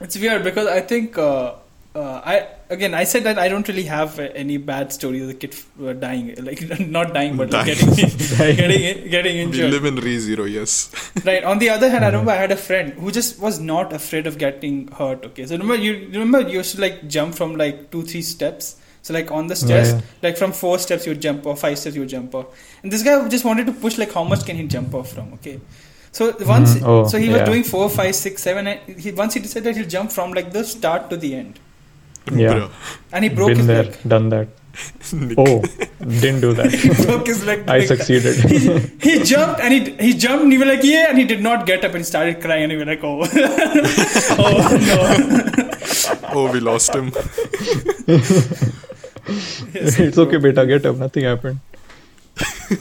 [0.00, 1.54] It's weird because I think uh,
[1.94, 5.28] uh, I again I said that I don't really have uh, any bad stories of
[5.28, 6.62] the kid uh, dying, like
[6.98, 7.96] not dying, but like Dying.
[7.96, 10.90] getting getting getting we live in Re Zero, yes.
[11.24, 11.44] Right.
[11.44, 14.26] On the other hand, I remember I had a friend who just was not afraid
[14.26, 15.24] of getting hurt.
[15.26, 18.22] Okay, so remember you you remember you used to like jump from like two three
[18.22, 18.76] steps.
[19.02, 20.02] So like on the stairs, Yeah, yeah.
[20.22, 22.46] like from four steps you would jump or five steps you would jump off.
[22.82, 25.32] And this guy just wanted to push like how much can he jump off from?
[25.34, 25.58] Okay.
[26.12, 26.86] So once, Mhm.
[26.86, 27.44] Oh, so he was yeah.
[27.46, 28.66] doing four, five, six, seven.
[28.68, 31.58] And he once he decided he'll jump from like the start to the end,
[32.32, 32.52] Yeah.
[32.54, 32.70] Bro.
[33.12, 33.96] and he broke Been his there, leg.
[34.06, 34.48] done that.
[35.36, 35.62] Oh,
[36.22, 36.70] didn't do that.
[36.82, 37.64] he broke his leg.
[37.68, 38.36] I succeeded.
[39.06, 41.66] He jumped and he he jumped and he was like yeah and he did not
[41.66, 43.18] get up and he started crying and he was like oh
[44.46, 44.56] oh
[44.92, 45.00] no
[46.34, 47.12] Oh, we lost him.
[49.28, 50.96] Yes, it's okay, beta, get up.
[50.96, 51.60] Nothing happened.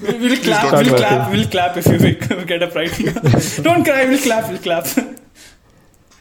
[0.02, 0.72] We'll, we'll clap.
[0.86, 1.32] We'll clap.
[1.32, 2.90] We'll clap if you we get up right.
[3.64, 4.06] Don't cry.
[4.06, 4.50] We'll clap.
[4.50, 4.86] We'll clap.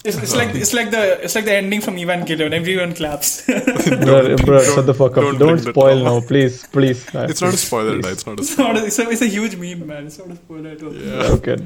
[0.03, 2.53] It's, it's like it's like the it's like the ending from Evangelion.
[2.53, 3.45] Everyone claps.
[3.47, 5.37] Bro, bro, shut the fuck up.
[5.37, 7.15] don't Don't, spoil now, please, please.
[7.15, 8.03] Uh, It's not a spoiler, please.
[8.05, 8.11] guy.
[8.13, 8.77] It's not a it's not.
[8.79, 10.07] A, it's, a, it's a huge meme, man.
[10.07, 10.95] It's not a spoiler at all.
[10.95, 11.37] Yeah.
[11.37, 11.57] Okay.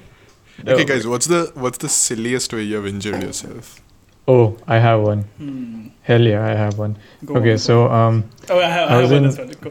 [0.67, 3.81] Okay, guys, what's the what's the silliest way you have injured yourself?
[4.27, 5.23] Oh, I have one.
[5.39, 5.87] Hmm.
[6.03, 6.97] Hell yeah, I have one.
[7.25, 7.59] Go Okay, on.
[7.59, 9.51] so um, Oh, I have, I I was have one as well.
[9.61, 9.71] Go.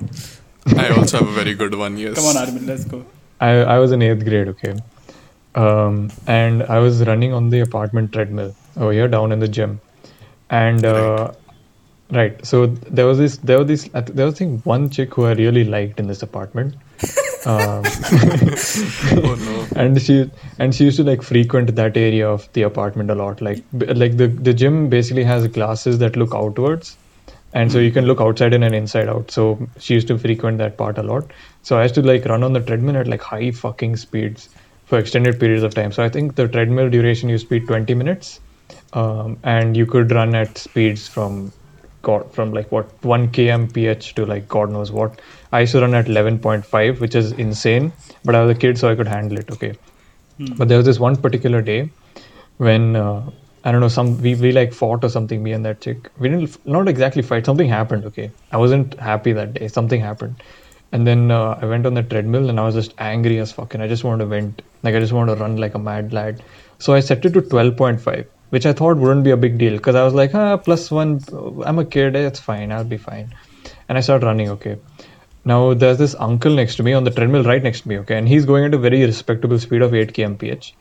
[0.78, 1.98] I also have a very good one.
[1.98, 2.16] Yes.
[2.16, 2.68] Come on, Arvind.
[2.68, 3.06] Let's go.
[3.40, 4.74] I I was in eighth grade, okay,
[5.56, 9.80] um, and I was running on the apartment treadmill over here down in the gym,
[10.50, 11.36] and uh, right.
[12.46, 15.34] So there was this, there was this, there was I think one chick who I
[15.34, 16.76] really liked in this apartment.
[17.46, 17.84] Um,
[19.12, 19.68] Oh no.
[19.76, 23.42] and she and she used to like frequent that area of the apartment a lot.
[23.42, 26.96] Like like the the gym basically has glasses that look outwards
[27.54, 29.30] and so you can look outside in and inside out.
[29.30, 31.32] So she used to frequent that part a lot.
[31.64, 34.48] So i used to like run on the treadmill at like high fucking speeds
[34.86, 35.92] for extended periods of time.
[35.92, 38.40] So i think the treadmill duration used to be 20 minutes
[38.94, 41.52] um, and you could run at speeds from
[42.04, 45.22] god from like what 1 kmph to like god knows what.
[45.52, 47.92] I used to run at 11.5 which is insane
[48.24, 49.74] but i was a kid so i could handle it okay?
[50.58, 51.92] But there was this one particular day
[52.58, 53.30] when uh,
[53.64, 56.10] I don't know some we, we like fought or something me and that chick.
[56.20, 58.32] We didn't not exactly fight something happened okay?
[58.52, 60.44] I wasn't happy that day something happened.
[60.92, 63.74] And then uh, I went on the treadmill and I was just angry as fuck
[63.74, 64.62] and I just wanted to vent.
[64.84, 66.44] Like I just wanted to run like a mad lad.
[66.80, 69.96] So I set it to 12.5 which I thought wouldn't be a big deal because
[70.02, 71.14] I was like ah plus one
[71.66, 73.34] I'm a kid it's fine I'll be fine
[73.88, 74.78] and I started running okay
[75.46, 78.18] now there's this uncle next to me on the treadmill right next to me, okay,
[78.18, 80.72] and he's going at a very respectable speed of 8 kmph.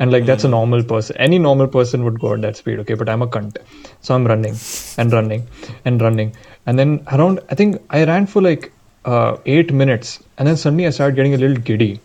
[0.00, 1.16] And like that's a normal person.
[1.16, 2.94] Any normal person would go at that speed, okay.
[2.94, 3.56] But I'm a cunt,
[4.00, 4.56] so I'm running
[4.96, 5.48] and running
[5.84, 6.36] and running.
[6.66, 8.72] And then around, I think I ran for like
[9.04, 12.00] uh, eight minutes, and then suddenly I started getting a little giddy.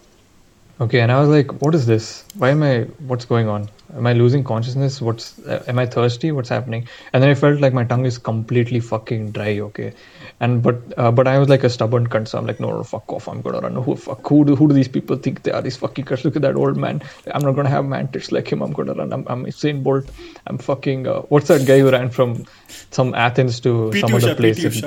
[0.81, 2.25] Okay, and I was like, "What is this?
[2.35, 2.81] Why am I?
[3.11, 3.69] What's going on?
[3.95, 5.01] Am I losing consciousness?
[5.01, 5.39] What's?
[5.39, 6.31] Uh, am I thirsty?
[6.31, 9.59] What's happening?" And then I felt like my tongue is completely fucking dry.
[9.59, 9.93] Okay,
[10.39, 12.83] and but uh, but I was like a stubborn cunt, so I'm like, "No, no,
[12.83, 13.27] fuck off!
[13.27, 13.75] I'm gonna run.
[13.75, 14.27] Who fuck?
[14.27, 15.61] Who do, who do these people think they are?
[15.61, 16.23] These fucking cunts.
[16.23, 17.01] Look at that old man.
[17.33, 18.61] I'm not gonna have mantis like him.
[18.61, 19.13] I'm gonna run.
[19.13, 20.05] I'm I'm Usain Bolt.
[20.47, 21.07] I'm fucking.
[21.07, 22.45] Uh, what's that guy who ran from
[22.91, 24.83] some Athens to PT some other place?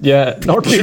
[0.00, 0.66] Yeah, not.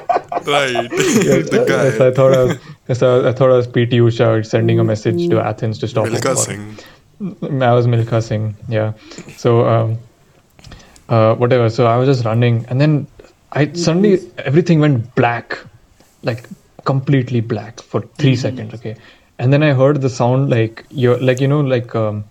[0.46, 0.90] Right.
[0.92, 1.84] yes, the guy.
[1.84, 4.84] yes, I thought I was, yes, I, I thought I was PT Usha sending a
[4.84, 6.36] message to Athens to stop Milkha.
[6.36, 7.62] Singh.
[7.62, 8.92] I was Milkha Singh, yeah.
[9.36, 9.98] So, um,
[11.08, 11.70] uh, whatever.
[11.70, 13.06] So I was just running, and then
[13.52, 15.58] I suddenly everything went black,
[16.22, 16.48] like
[16.84, 18.74] completely black for 3 seconds.
[18.74, 18.96] Okay,
[19.38, 22.24] and then I heard the sound like you like you know like um,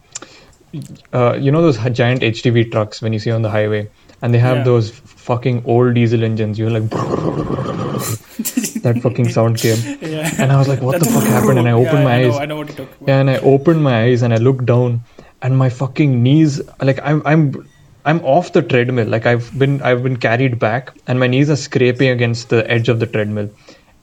[1.13, 3.89] uh, you know those giant HTV trucks when you see on the highway,
[4.23, 4.63] and they have Yeah.
[4.63, 4.89] those
[5.29, 6.57] fucking old diesel engines.
[6.59, 6.89] You're like
[8.85, 10.29] that fucking sound came, Yeah.
[10.39, 11.59] and I was like, what the fuck happened?
[11.59, 12.33] And I opened yeah, my I eyes.
[12.33, 13.07] Know, I know what you're talking about.
[13.09, 15.01] Yeah, and I opened my eyes and I looked down,
[15.41, 17.67] and my fucking knees, like I'm, I'm,
[18.05, 19.07] I'm off the treadmill.
[19.07, 22.89] Like I've been, I've been carried back, and my knees are scraping against the edge
[22.89, 23.49] of the treadmill,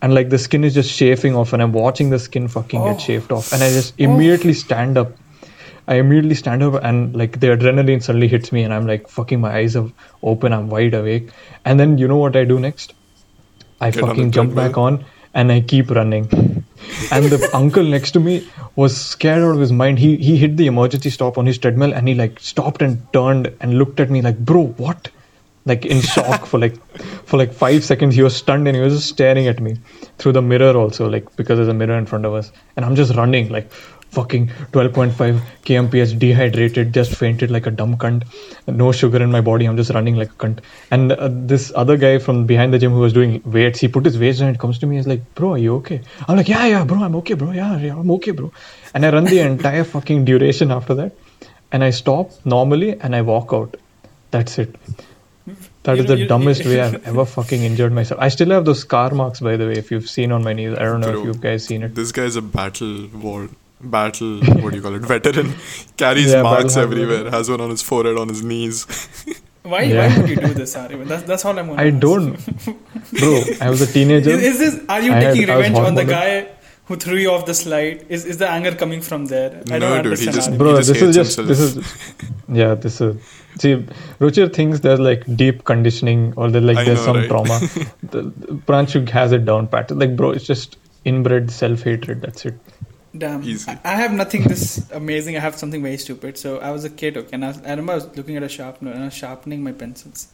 [0.03, 2.93] and like the skin is just chafing off, and I'm watching the skin fucking Oh.
[2.93, 4.65] get chafed off, and I just immediately oh.
[4.67, 5.13] stand up.
[5.91, 9.41] I immediately stand up and like the adrenaline suddenly hits me and I'm like fucking
[9.41, 9.91] my eyes are
[10.23, 11.31] open, I'm wide awake.
[11.65, 12.95] And then you know what I do next?
[13.81, 16.29] I Get fucking jump back on and I keep running.
[17.13, 19.99] and the uncle next to me was scared out of his mind.
[19.99, 23.53] He he hit the emergency stop on his treadmill and he like stopped and turned
[23.61, 25.11] and looked at me like, bro, what?
[25.67, 26.77] Like in shock for like
[27.25, 28.15] for like five seconds.
[28.15, 29.79] He was stunned and he was just staring at me
[30.19, 32.53] through the mirror also, like because there's a mirror in front of us.
[32.77, 33.73] And I'm just running like
[34.11, 38.25] fucking 12.5 kmph dehydrated just fainted like a dumb cunt.
[38.67, 40.61] No sugar in my body i'm just running like a cunt.
[40.91, 44.05] And uh, this other guy from behind the gym who was doing weights he put
[44.05, 46.01] his weights down and comes to me he's like bro are you okay?
[46.29, 48.53] I'm like yeah yeah bro i'm okay bro yeah, yeah i'm okay bro.
[48.95, 51.13] And i run the entire fucking duration after that.
[51.73, 53.77] And i stop normally and i walk out.
[54.33, 54.75] That's it.
[55.85, 58.21] That You is know, the dumbest way I've ever fucking injured myself.
[58.21, 60.75] I still have those scar marks, by the way, if you've seen on my knees.
[60.75, 61.95] I don't know Bro, if you guys seen it.
[61.95, 63.49] This guy's a battle war,
[63.83, 64.41] battle.
[64.41, 65.03] What do you call it?
[65.03, 65.55] Veteran.
[65.97, 67.31] Carries Yeah, marks everywhere.
[67.31, 68.87] Has one on his forehead, on his knees.
[69.63, 70.09] Why, Yeah.
[70.09, 71.07] why would you do this, Ariman?
[71.07, 71.95] That's, that's all I'm wondering.
[71.97, 72.33] I don't,
[73.19, 73.41] bro.
[73.61, 74.31] I was a teenager.
[74.31, 74.85] Is, is this?
[74.89, 76.49] Are you I taking I was revenge on the guy
[76.87, 78.07] who threw you off the slide?
[78.09, 79.63] Is is the anger coming from there?
[79.71, 82.25] I No, don't dude, he just- bro He just this is hates just this is
[82.49, 83.23] yeah this is
[83.61, 83.75] see
[84.19, 87.29] ruchir thinks there's like deep conditioning or there like I there's know, some right?
[87.29, 87.61] trauma
[88.03, 92.55] the, the Pranshuk has it down pat like bro it's just inbred self-hatred that's it
[93.17, 93.43] Damn.
[93.43, 93.71] Easy.
[93.71, 95.37] I, I have nothing this amazing.
[95.37, 96.39] I have something very stupid.
[96.39, 98.43] So I was a kid, okay, and I, was, I remember I was looking at
[98.43, 100.29] a sharpener and I was sharpening my pencils.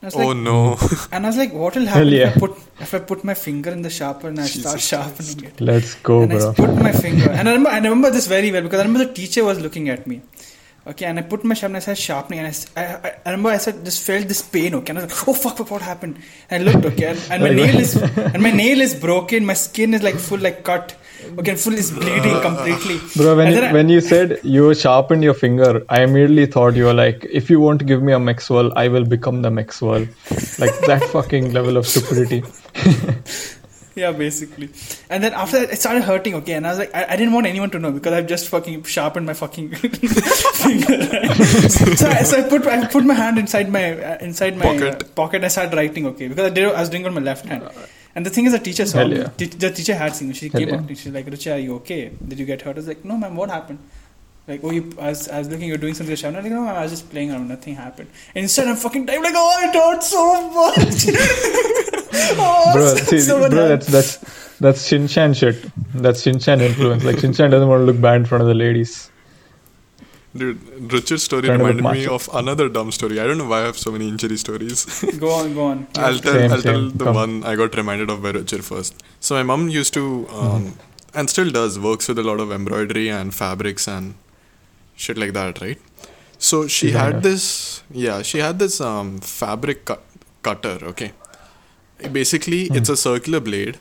[0.00, 0.78] And I was oh like, no.
[1.12, 2.50] and I was like, what will happen Hell if I put
[2.80, 5.60] if I put my finger in the sharpener and I start Jesus sharpening it?
[5.60, 8.50] let's go and I bro put my finger, and I remember, I remember this very
[8.50, 10.22] well because I remember the teacher was looking at me.
[10.86, 14.06] Okay, and I put my sharpener, I started sharpening, and I remember I said, just
[14.06, 14.72] felt this pain.
[14.76, 16.16] Okay, and I was like, oh fuck, fuck, what happened?
[16.48, 19.44] And I looked, okay, and, and my nail is and my nail is broken.
[19.44, 20.94] My skin is like full, like cut.
[21.38, 22.98] Okay, and full is bleeding completely.
[23.16, 26.84] bro when you, I- when you said you sharpened your finger i immediately thought you
[26.90, 30.06] were like if you want to give me a maxwell i will become the maxwell
[30.64, 32.42] like that fucking level of stupidity
[33.98, 34.68] Yeah, basically.
[35.08, 36.34] And then after that, it started hurting.
[36.34, 38.48] Okay, and I was like, I, I didn't want anyone to know because I've just
[38.50, 40.98] fucking sharpened my fucking finger.
[41.96, 45.02] so, I, so I put I put my hand inside my uh, inside my Pocket.
[45.02, 45.44] Uh, pocket.
[45.44, 46.06] I started writing.
[46.08, 47.62] Okay, because I did I was doing it on my left hand.
[48.16, 49.18] And the thing is, the teacher saw me.
[49.18, 49.28] yeah.
[49.28, 50.34] Te- the teacher had seen me.
[50.34, 50.76] She Hell came yeah.
[50.76, 50.94] up to me.
[50.96, 52.10] She's like, Ruchi, are you okay?
[52.26, 52.76] Did you get hurt?
[52.76, 53.36] I was like, no, ma'am.
[53.36, 53.78] What happened?
[54.48, 56.16] Like, oh, you, I was, I was looking, you're doing something.
[56.24, 57.48] I'm like, no, ma'am, I was just playing around.
[57.48, 58.08] Nothing happened.
[58.34, 59.22] And instead, I'm fucking dying.
[59.22, 61.06] Like, oh, it hurts so much.
[62.38, 64.16] oh, bro so- see, so bro that's that's
[64.58, 68.42] that's shinchan shit that's shinchan influence like shinchan doesn't want to look bad in front
[68.42, 69.10] of the ladies
[70.38, 70.60] Dude,
[70.92, 73.18] Ruchir's story Kind of reminded me of another dumb story.
[73.20, 74.84] I don't know why I have so many injury stories.
[75.20, 75.86] Go on, go on.
[75.96, 77.14] I'll tell, Same, I'll tell the Come.
[77.14, 79.02] one I got reminded of by Ruchir first.
[79.20, 80.74] So my mom used to, um,
[81.14, 84.14] and still does, works with a lot of embroidery and fabrics and
[84.96, 85.78] shit like that, right?
[86.38, 87.14] So she Designer.
[87.14, 90.02] had this, yeah, she had this um, fabric cut,
[90.42, 91.12] cutter, okay?
[92.12, 93.78] Basically, it's a circular blade.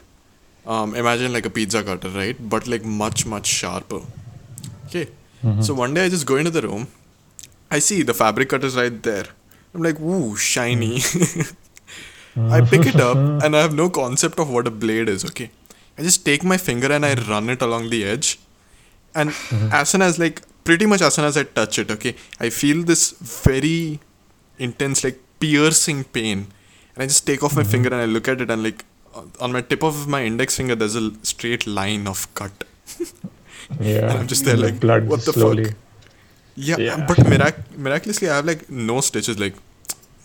[0.65, 2.37] Um, imagine like a pizza cutter, right?
[2.39, 4.01] But like much, much sharper.
[4.87, 5.09] Okay.
[5.61, 6.87] So one day I just go into the room.
[7.69, 9.25] I see the fabric cutters right there.
[9.73, 11.01] I'm like, ooh, shiny.
[12.37, 15.51] I pick it up and I have no concept of what a blade is, okay?
[15.97, 18.39] I just take my finger and I run it along the edge.
[19.13, 19.33] And
[19.71, 22.83] as soon as, like, pretty much as soon as I touch it, okay, I feel
[22.83, 23.11] this
[23.45, 23.99] very
[24.57, 26.47] intense, like, piercing pain.
[26.95, 27.71] And I just take off my mm-hmm.
[27.71, 28.83] finger and I look at it and, like,
[29.39, 32.65] on my tip of my index finger, there's a straight line of cut.
[33.79, 34.09] Yeah.
[34.09, 35.65] And I'm just there, like, blood what the slowly.
[35.65, 35.75] fuck?
[36.55, 37.05] Yeah, Yeah.
[37.07, 39.39] but mirac- miraculously, I have like no stitches.
[39.39, 39.55] Like,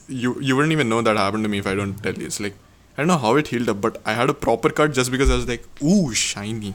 [0.09, 2.27] you you wouldn't even know that happened to me if I don't tell you.
[2.27, 2.55] It's like
[2.97, 5.31] I don't know how it healed up, but I had a proper cut just because
[5.31, 6.75] I was like, ooh, shiny.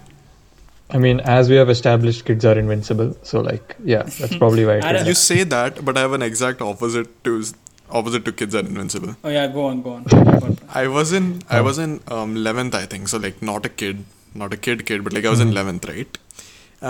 [0.90, 3.16] I mean, as we have established, kids are invincible.
[3.24, 4.76] So, like, yeah, that's probably why.
[4.78, 5.02] It I.
[5.12, 7.44] You say that, but I have an exact opposite to
[7.90, 9.16] opposite to kids are invincible.
[9.24, 10.04] Oh yeah, go on, go on.
[10.04, 10.18] Go
[10.50, 10.58] on.
[10.74, 13.08] I was in I was in um, 11th, I think.
[13.08, 14.04] So like not a kid,
[14.44, 16.18] not a kid kid, but like I was in 11th, right?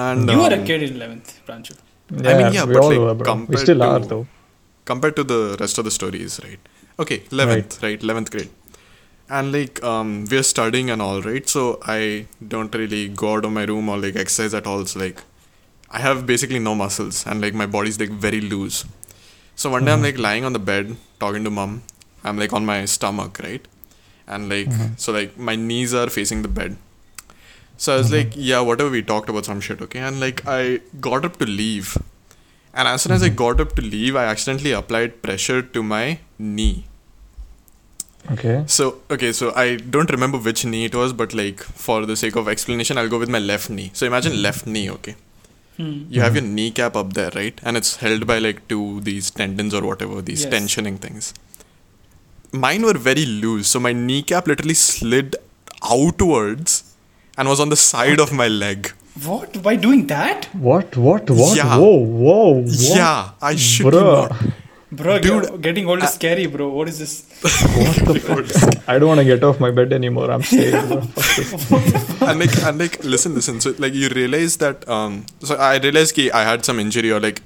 [0.03, 1.73] And You were a um, kid in eleventh, Pranchu.
[2.11, 3.33] yeah, I mean, yeah, we but all like were, bro.
[3.33, 4.27] We compared still are, to- though.
[4.91, 6.59] compared to the rest of the stories, right?
[7.03, 7.99] Okay, 11th, right?
[8.07, 8.49] 11th grade.
[9.37, 11.47] And like, um, we're studying and all, right?
[11.55, 14.85] So I don't really go out of my room or like exercise at all.
[14.85, 15.21] So like,
[15.89, 18.85] I have basically no muscles and like my body's like very loose.
[19.55, 21.83] So one day I'm like lying on the bed talking to mom.
[22.23, 23.65] I'm like on my stomach, right?
[24.27, 26.77] And like, so like my knees are facing the bed.
[27.77, 28.15] So I was mm-hmm.
[28.15, 29.99] like, yeah, whatever we talked about some shit, okay?
[29.99, 31.97] And like, I got up to leave.
[32.73, 33.35] And as soon as I mm-hmm.
[33.35, 36.85] got up to leave, I accidentally applied pressure to my knee.
[38.31, 38.63] Okay.
[38.67, 42.35] So, okay, so I don't remember which knee it was, but like, for the sake
[42.35, 43.91] of explanation, I'll go with my left knee.
[43.93, 44.41] So imagine mm-hmm.
[44.41, 45.15] left knee, okay?
[45.77, 46.05] Hmm.
[46.09, 47.59] You have your kneecap up there, right?
[47.61, 50.53] And it's held by like two these tendons or whatever, these Yes.
[50.53, 51.33] tensioning things.
[52.53, 55.35] Mine were very loose, so my kneecap literally slid
[55.83, 56.84] outwards
[57.37, 58.91] and was on the side of my leg.
[59.23, 59.61] What?
[59.63, 60.95] By doing that, What?
[60.97, 61.29] What?
[61.29, 61.55] What?
[61.57, 61.77] Yeah.
[61.77, 61.95] Whoa!
[61.95, 62.61] Whoa!
[62.61, 62.97] What?
[62.97, 64.29] Yeah, I should Bruh.
[64.29, 64.41] not.
[64.91, 65.19] bro?
[65.19, 66.67] Dude, getting old is scary, bro.
[66.69, 67.13] What is this?
[67.41, 68.89] What the fuck?
[68.89, 70.29] I don't want to get off my bed anymore.
[70.31, 70.89] I'm scared.
[70.89, 71.01] bro.
[72.29, 76.15] And like and like listen listen so like you realize that um so i realized
[76.15, 77.41] ki i had some injury or like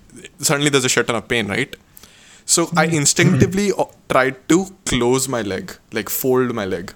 [0.50, 1.76] suddenly there's a shit ton of pain right
[2.54, 4.60] so i instinctively o- tried to
[4.92, 6.94] close my leg like fold my leg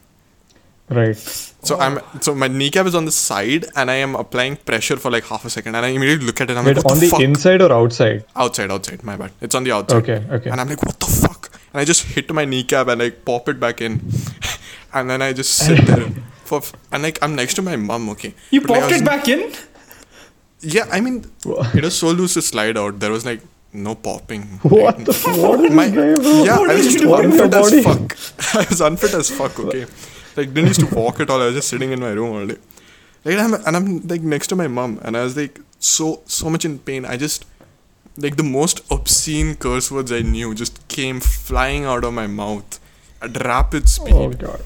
[1.00, 1.53] Right.
[1.64, 5.10] So i'm so my kneecap is on the side and i am applying pressure for
[5.12, 6.94] like half a second and i immediately look at it and i'm Wait, like what
[6.94, 8.26] on the, the fuck inside or outside?
[8.36, 10.20] outside outside my bad it's on the outside Okay.
[10.38, 10.50] Okay.
[10.50, 13.48] and i'm like what the fuck and i just hit my kneecap and like pop
[13.50, 14.02] it back in
[14.94, 16.10] and then i just sit there
[16.44, 19.28] for and like i'm next to my mom okay You But, popped was it back
[19.28, 19.54] in?
[20.66, 22.98] Yeah, I mean, Wha- it was so loose to slide out.
[23.02, 23.42] There was like
[23.74, 24.44] no popping.
[24.64, 25.12] What the?
[25.12, 26.44] f- What is My, this guy, bro?
[26.46, 28.56] yeah, I was just What is your unfit as fuck.
[28.56, 29.60] I was unfit as fuck.
[29.60, 29.86] Okay,
[30.38, 31.42] like didn't used to walk at all.
[31.42, 32.58] I was just sitting in my room all day.
[33.26, 36.50] Like I'm, and I'm like next to my mom, and I was like so so
[36.50, 37.06] much in pain.
[37.06, 37.46] I just
[38.18, 42.80] like the most obscene curse words I knew just came flying out of my mouth
[43.22, 44.64] at rapid oh, speed Oh god.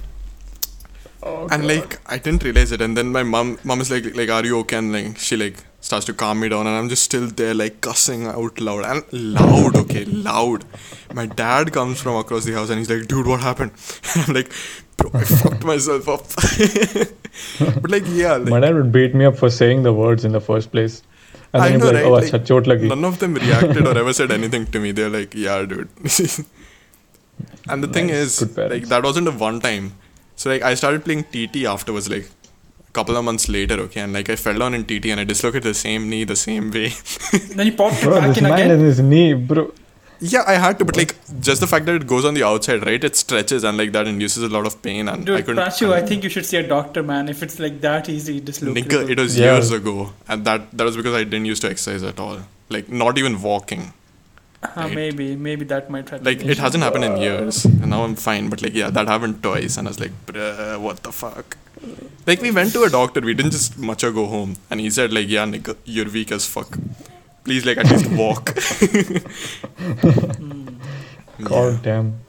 [1.23, 1.71] Oh, and God.
[1.71, 4.59] like I didn't realize it, and then my mom mom is like like Are you
[4.59, 4.77] okay?
[4.77, 7.81] And like she like starts to calm me down, and I'm just still there like
[7.81, 10.65] cussing out loud and loud, okay, loud.
[11.13, 13.71] My dad comes from across the house and he's like, dude, what happened?
[14.15, 14.51] And I'm like,
[14.97, 16.23] bro, I fucked myself up.
[17.81, 20.31] but like yeah, like, my dad would beat me up for saying the words in
[20.31, 21.03] the first place.
[21.53, 22.31] And I then he'd know, like, right?
[22.31, 22.87] oh, Like, chot lagi.
[22.89, 24.91] None of them reacted or ever said anything to me.
[24.91, 25.89] They're like, yeah, dude.
[27.69, 29.93] and the thing is, like, that wasn't a one time.
[30.35, 32.29] So, like, I started playing TT afterwards, like,
[32.97, 34.01] couple of months later, okay?
[34.05, 36.65] And, like, I fell down in TT and I dislocated the same knee the same
[36.77, 36.89] way.
[37.57, 38.79] Then you popped it Bro, back this in man again.
[38.89, 39.63] his knee, bro.
[40.33, 41.11] yeah, I had to, but, like,
[41.49, 43.03] just the fact that it goes on the outside, right?
[43.09, 45.03] It stretches and, like, that induces a lot of pain.
[45.11, 45.63] And I Dude, couldn't.
[45.63, 47.29] Pranchu, I think you should see a doctor, man.
[47.35, 48.89] If it's like that easy, dislocated.
[48.91, 49.53] Nigga, it was Yeah.
[49.53, 49.95] years ago.
[50.27, 52.39] And that, that was because I didn't used to exercise at all.
[52.77, 53.85] Like, not even walking.
[54.63, 54.95] Ah, right.
[55.01, 58.45] maybe, maybe that might have like it hasn't happened in years and now i'm fine
[58.53, 61.55] but like yeah that happened twice and i was like Bruh, what the fuck
[62.25, 65.13] like we went to a doctor we didn't just much go home and he said
[65.13, 66.77] like yeah nigga you're weak as fuck
[67.43, 68.49] please like at least walk
[69.77, 70.67] hmm.
[71.43, 72.19] God damn.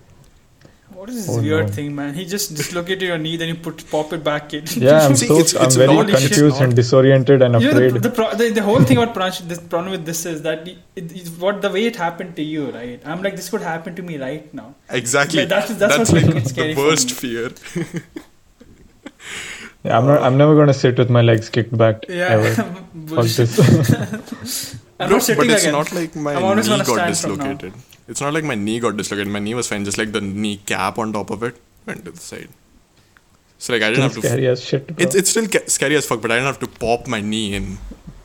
[0.93, 1.73] What is this Oh, weird no.
[1.73, 2.13] thing, man?
[2.15, 4.65] He just dislocated your knee, then you put pop it back in.
[4.77, 7.95] Yeah, I'm See, so it's- I'm it's very confused and disoriented and You know, afraid.
[7.95, 10.67] the, the, pro- the, the whole thing about Pranch, the problem with this is that
[10.67, 13.01] it, it, what the way it happened to you, right?
[13.07, 14.75] I'm like, this could happen to me right now.
[14.91, 17.51] exactly Like, that's- that's that's what like makes it scary the for worst fear
[19.85, 20.23] yeah, I'm not.
[20.23, 22.55] I'm never gonna sit with my legs kicked back Yeah, ever.
[23.07, 24.75] Fuck this.
[25.01, 25.73] I'm Bro, not sitting but it's again.
[25.75, 27.07] not like my knee got stand from now.
[27.55, 27.73] dislocated
[28.09, 30.57] it's not like my knee got dislocated my knee was fine just like the knee
[30.67, 32.49] cap on top of it went to the side
[33.59, 34.89] so like i didn't have to scary as shit.
[34.89, 34.97] Bro.
[35.05, 37.55] It's it's still ca- scary as fuck, but I didn't have to pop my knee
[37.55, 37.79] in.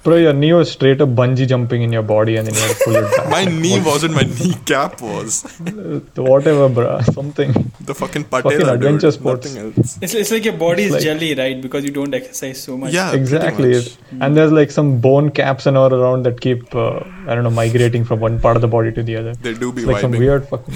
[0.03, 2.75] Bro, your knee was straight up bungee jumping in your body and then you had
[2.75, 3.29] to pull it back.
[3.29, 5.43] My knee wasn't, my kneecap was.
[6.15, 6.99] Whatever, bro.
[7.03, 7.53] Something.
[7.79, 9.13] The fucking Fucking patella, adventure dude.
[9.13, 9.53] sports.
[9.55, 9.97] Nothing else.
[10.01, 11.61] It's, it's like your body is like- jelly, right?
[11.61, 12.91] Because you don't exercise so much.
[12.93, 13.75] Yeah, pretty exactly.
[13.75, 13.95] much.
[14.19, 17.49] And there's like some bone caps and all around that keep, uh, I don't know,
[17.49, 19.35] migrating from one part of the body to the other.
[19.35, 20.19] They do be It's like some vibing.
[20.19, 20.75] weird fucking.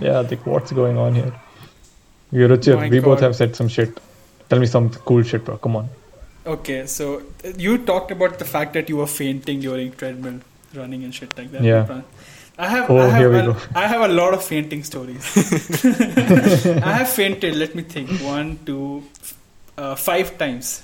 [0.00, 1.32] Yeah, like what's going on here?
[2.32, 3.26] You, Ruchir, My we both God.
[3.26, 3.98] have said some shit.
[4.48, 5.56] Tell me some cool shit, bro.
[5.58, 5.88] Come on.
[6.46, 10.40] Okay, so uh, you talked about the fact that you were fainting during treadmill
[10.74, 11.62] running and shit like that.
[11.62, 12.00] Yeah.
[12.58, 13.56] I have, Oh, I have, here we a- go.
[13.74, 15.24] I have a lot of fainting stories.
[16.82, 17.56] I have fainted.
[17.56, 18.10] Let me think.
[18.22, 19.02] One, two,
[19.78, 20.82] uh, five times.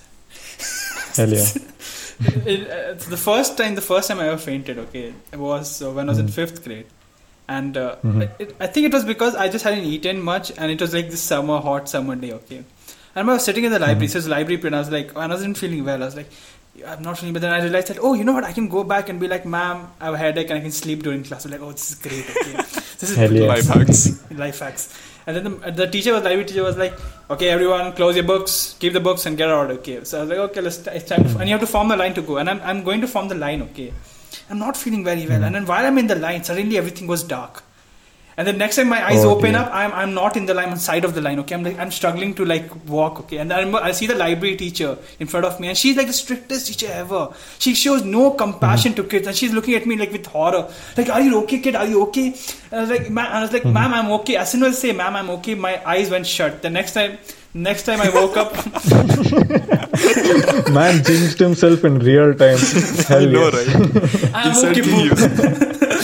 [1.17, 1.45] Hell yeah.
[2.47, 4.79] it, uh, the first time, the first time I ever fainted.
[4.79, 6.31] Okay, it was uh, when I was in Mhm.
[6.39, 6.87] fifth grade,
[7.49, 8.23] and uh, Mhm.
[8.23, 10.95] it, it- I think it was because I just hadn't eaten much, and it was
[10.95, 12.33] like this summer, hot summer day.
[12.33, 12.65] Okay,
[13.17, 14.07] and I was sitting in the library.
[14.07, 14.11] Mhm.
[14.13, 14.75] So it was library period.
[14.75, 16.03] and I was like, I wasn't feeling well.
[16.03, 16.31] I was like.
[16.89, 18.45] I'm not feeling, but then I realized that oh, you know what?
[18.45, 20.73] I can go back and be like, "Ma'am, I have a headache and I can
[20.79, 22.27] sleep during class." I'm like, "Oh, this is great.
[22.33, 22.53] Okay,
[23.03, 23.47] this is Hell yeah.
[23.53, 24.01] Life hacks.
[24.41, 24.83] life hacks."
[25.27, 26.93] And then the, the teacher was library teacher was like,
[27.37, 30.31] "Okay, everyone, close your books, keep the books, and get out." Okay, so I was
[30.35, 32.37] like, "Okay, let's it's time." To, and you have to form the line to go,
[32.45, 33.63] and I'm I'm going to form the line.
[33.71, 33.89] Okay,
[34.51, 37.25] I'm not feeling very well, and then while I'm in the line, suddenly everything was
[37.37, 37.63] dark.
[38.39, 39.63] And then next time my eyes Oh, open dear.
[39.63, 41.39] up, I'm, I'm not in the line, I'm side of the line.
[41.41, 43.19] Okay, I'm like I'm struggling to like walk.
[43.21, 45.97] Okay, and I remember I see the library teacher in front of me, and she's
[45.97, 47.33] like the strictest teacher ever.
[47.59, 50.69] She shows no compassion to kids, and she's looking at me like with horror.
[50.99, 51.77] Like, are you okay, kid?
[51.77, 52.35] Are you okay?
[52.71, 53.73] And I was like, ma'am, I was like, mm-hmm.
[53.73, 54.37] ma'am, I'm okay.
[54.37, 56.61] As soon as I say, ma'am, I'm okay, my eyes went shut.
[56.61, 57.17] The next time,
[57.55, 58.53] next time I woke up,
[60.71, 62.59] Man jinxed himself in real time.
[63.09, 63.55] Hell I know, yes.
[63.55, 64.35] right?
[64.35, 64.83] I'm okay.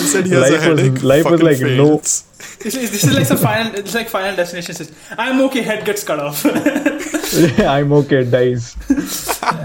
[0.02, 0.26] He, poop.
[0.26, 1.96] used- he said he has a Life was- life was fucking like, no.
[1.98, 3.74] This is, this is like some final.
[3.74, 4.74] It's like final destination.
[4.74, 5.62] Says, I'm okay.
[5.62, 6.44] Head gets cut off.
[6.44, 8.24] Yeah, I'm okay.
[8.24, 8.74] Dies.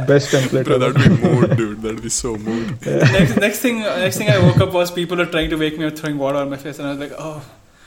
[0.08, 0.66] Best template.
[0.66, 1.82] Bro, that'd be mood, dude.
[1.82, 2.86] That'd be so mood.
[2.86, 5.86] next, next thing, next thing I woke up was people are trying to wake me
[5.86, 7.44] up, throwing water on my face, and I was like, oh,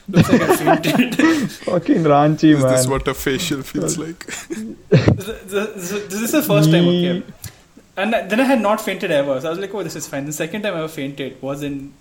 [0.08, 1.14] looks like I fainted.
[1.70, 2.72] Fucking Ranchi, Is man.
[2.72, 4.26] this what a facial feels like?
[4.26, 7.14] this, this, this is the first time, okay.
[7.14, 7.22] Ye-
[7.96, 10.24] And then I had not fainted ever, so I was like, oh, this is fine.
[10.26, 11.92] The second time I ever fainted was in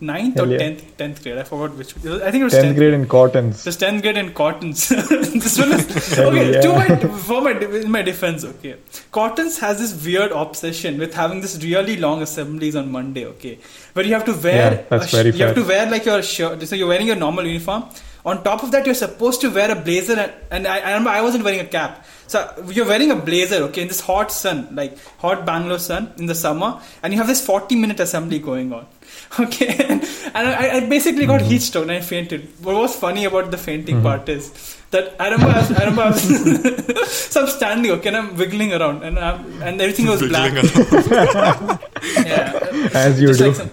[0.00, 0.58] ninth or yeah.
[0.58, 1.38] tenth, tenth grade.
[1.38, 1.96] I forgot which.
[1.96, 3.64] I think it was 10th tenth grade in cottons.
[3.64, 4.88] Just 10th grade in cottons.
[4.88, 6.52] this one is okay.
[6.52, 6.60] yeah.
[6.60, 8.76] To my for my in my defense, okay.
[9.12, 13.58] Cottons has this weird obsession with having this really long assemblies on Monday, okay,
[13.92, 16.22] where you have to wear Yeah, that's sh- very you have to wear like your
[16.22, 16.62] shirt.
[16.62, 17.84] So you're wearing your normal uniform.
[18.24, 21.10] On top of that, you're supposed to wear a blazer, and, and I, I remember
[21.10, 22.04] I wasn't wearing a cap.
[22.28, 22.38] So
[22.76, 26.34] you're wearing a blazer, okay, in this hot sun, like hot Bangalore sun in the
[26.34, 26.70] summer,
[27.02, 28.86] and you have this 40 minute assembly going on.
[29.40, 31.50] Okay, and I, I basically got Mm-hmm.
[31.50, 32.42] heat stroke and I fainted.
[32.66, 34.44] What was funny about the fainting part is
[34.90, 38.36] that I remember, I, was, I remember, I was so I'm standing, okay, and I'm
[38.36, 40.52] wiggling around, and I'm, and everything was black.
[40.52, 41.78] Wiggling.
[42.26, 43.46] Yeah, As you do.
[43.46, 43.70] like some,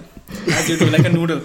[0.47, 1.41] as you do, like a noodle.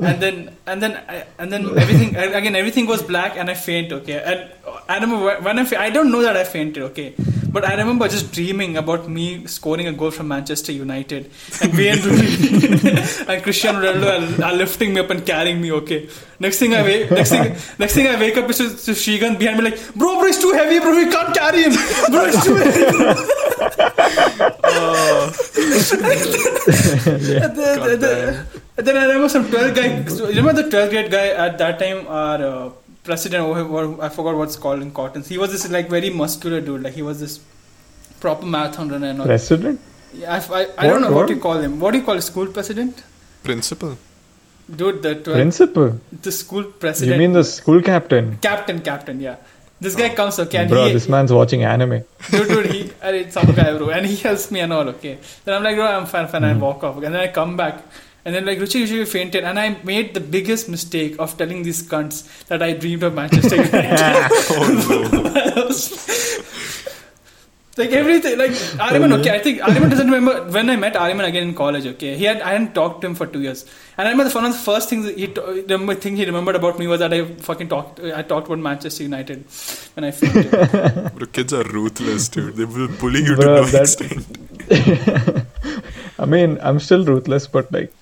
[0.00, 1.00] And then, and then,
[1.38, 2.56] and then everything again.
[2.56, 3.92] Everything was black, and I faint.
[3.92, 4.50] Okay, and
[4.88, 6.82] I remember when I, fa- I don't know that I fainted.
[6.90, 7.14] Okay,
[7.52, 11.30] but I remember just dreaming about me scoring a goal from Manchester United,
[11.62, 12.26] and Wayne Rooney
[13.28, 15.70] and Cristiano Ronaldo are, are lifting me up and carrying me.
[15.70, 16.08] Okay,
[16.40, 19.38] next thing I wake, next thing, next thing I wake up is to, to Shigan
[19.38, 21.72] behind me like, bro, bro, it's too heavy, bro, we can't carry him,
[22.10, 23.30] bro, it's too heavy.
[24.76, 25.32] Oh.
[27.36, 28.46] And then, and then-
[28.76, 29.86] and then I remember some 12th guy.
[30.30, 32.06] you remember the 12th grade guy at that time?
[32.08, 32.70] Our uh,
[33.04, 35.28] president, or or I forgot what's called in Cottons.
[35.28, 36.82] He was this like very muscular dude.
[36.82, 37.40] Like he was this
[38.20, 39.08] proper marathon runner.
[39.08, 39.26] And all.
[39.26, 39.80] President?
[40.12, 41.30] Yeah, I, I, I don't know what, what?
[41.30, 41.78] you call him.
[41.80, 43.02] What do you call a school president?
[43.42, 43.96] Principal.
[44.74, 46.00] Dude, the 12th, Principal?
[46.22, 47.16] the school president.
[47.16, 48.38] You mean the school captain?
[48.38, 48.80] captain?
[48.80, 49.36] Captain, yeah.
[49.78, 52.02] This guy comes okay, and Bro, he, this man's watching anime.
[52.30, 55.18] dude, dude, he, it's some guy, bro, and he helps me and all, okay.
[55.44, 56.48] Then I'm like, bro, I'm fine, fine, Hmm.
[56.48, 57.82] I walk off, and then I come back,
[58.24, 61.82] and then like, Ruchi usually fainted, and I made the biggest mistake of telling these
[61.88, 64.28] cunts that I dreamed of Manchester United.
[64.50, 65.66] Oh,
[67.76, 71.48] like everything, like Aryaman, okay, I think Aryaman doesn't remember when I met Aryaman again
[71.48, 72.16] in college, okay.
[72.16, 73.64] He had I hadn't talked to him for two years,
[73.98, 76.54] and I remember the one of the first things he to- the thing he remembered
[76.54, 79.44] about me was that I fucking talked, I talked about Manchester United
[79.94, 80.50] when I fainted.
[81.16, 82.54] Bro, kids are ruthless, dude.
[82.54, 84.26] They will bully you to Bro, no that- extent.
[86.16, 87.92] I mean, I'm still ruthless, but like,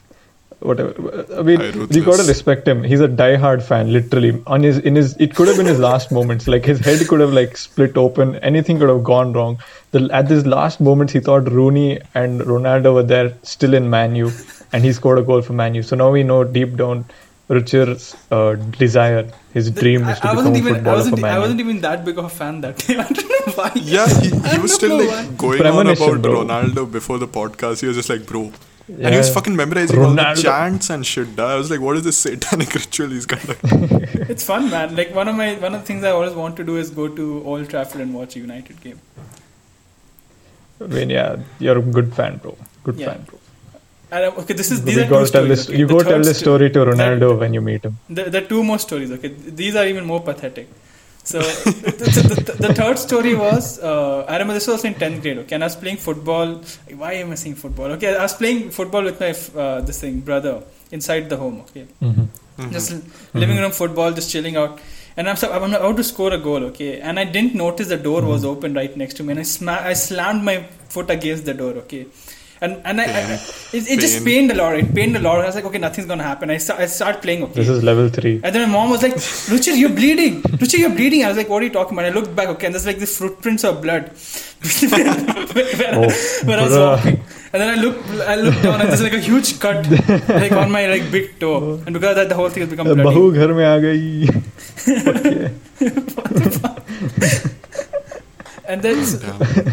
[0.63, 1.27] whatever.
[1.37, 2.83] I mean, I you gotta respect him.
[2.83, 4.43] He's a die-hard fan, literally.
[4.47, 6.49] On his, in his, it could have been his last moments.
[6.49, 8.37] Like his head could have like split open.
[8.37, 9.59] Anything could have gone wrong.
[9.93, 14.31] The, at his last moments, he thought Rooney and Ronaldo were there, still in Manu,
[14.73, 15.83] and he scored a goal for Manu.
[15.83, 17.05] So now we know deep down,
[17.49, 21.17] Ruchir's uh, desire, his dream is to I, I become wasn't a even I wasn't
[21.17, 21.41] for Man I U.
[21.41, 22.97] wasn't even that big of a fan that day.
[22.99, 23.73] I don't know why.
[23.75, 25.35] Yeah, he, I he was still like why.
[25.37, 26.45] going on about bro.
[26.45, 27.81] Ronaldo before the podcast.
[27.81, 28.53] He was just like, bro.
[29.01, 31.38] And he was fucking memorizing all the chants and shit.
[31.40, 34.01] I was like, what is this satanic ritual he's conducting?
[34.32, 34.95] It's fun, man.
[34.97, 37.07] Like one of my one of the things I always want to do is go
[37.20, 39.01] to Old Trafford and watch a United game.
[40.80, 42.57] I mean, yeah, you're a good fan, bro.
[42.84, 43.12] Good Yeah.
[43.12, 43.38] fan, bro.
[44.11, 45.49] And, okay, this is these You are go two tell stories.
[45.59, 45.68] this.
[45.68, 45.78] okay?
[45.78, 47.99] You The go tell this story to that- Ronaldo when you meet him.
[48.11, 49.28] The, the two more stories, okay?
[49.62, 50.68] These are even more pathetic.
[51.25, 55.23] So, the, the, the, the third story was uh, I remember this was in 10th
[55.23, 55.55] grade, okay?
[55.55, 56.61] And I was playing football.
[56.97, 57.93] Why am I saying football?
[57.93, 61.87] Okay, I was playing football with my uh, this thing brother inside the home, okay?
[62.03, 62.70] Mm-hmm.
[62.73, 62.93] Just
[63.35, 64.81] living room football, just chilling out.
[65.16, 67.01] And I'm, so, I'm about to score a goal, okay?
[67.01, 69.83] And I didn't notice the door was open right next to me, and I, sma-
[69.83, 72.07] I slammed my foot against the door, okay?
[72.63, 73.23] and and I, I,
[73.77, 74.77] it, it just pained a lot.
[74.79, 75.41] It pained a lot.
[75.41, 76.51] I was like, okay, nothing's gonna happen.
[76.51, 77.43] I, I start playing.
[77.45, 78.35] Okay, this is level three.
[78.43, 79.15] And then my mom was like,
[79.53, 80.43] Ruchir, you're bleeding.
[80.63, 81.25] Ruchir, you're bleeding.
[81.25, 82.07] I was like, what are you talking about?
[82.07, 82.49] And I looked back.
[82.55, 84.05] Okay, and there's like this footprints of blood
[84.93, 86.09] when, oh,
[86.47, 87.21] I was walking.
[87.53, 89.87] And then I looked, I looked down, and there's like a huge cut,
[90.29, 91.83] like on my like big toe.
[91.85, 93.31] And because of that, the whole thing has become bloody.
[93.39, 94.29] घर में आ गई.
[98.65, 99.19] And then, so,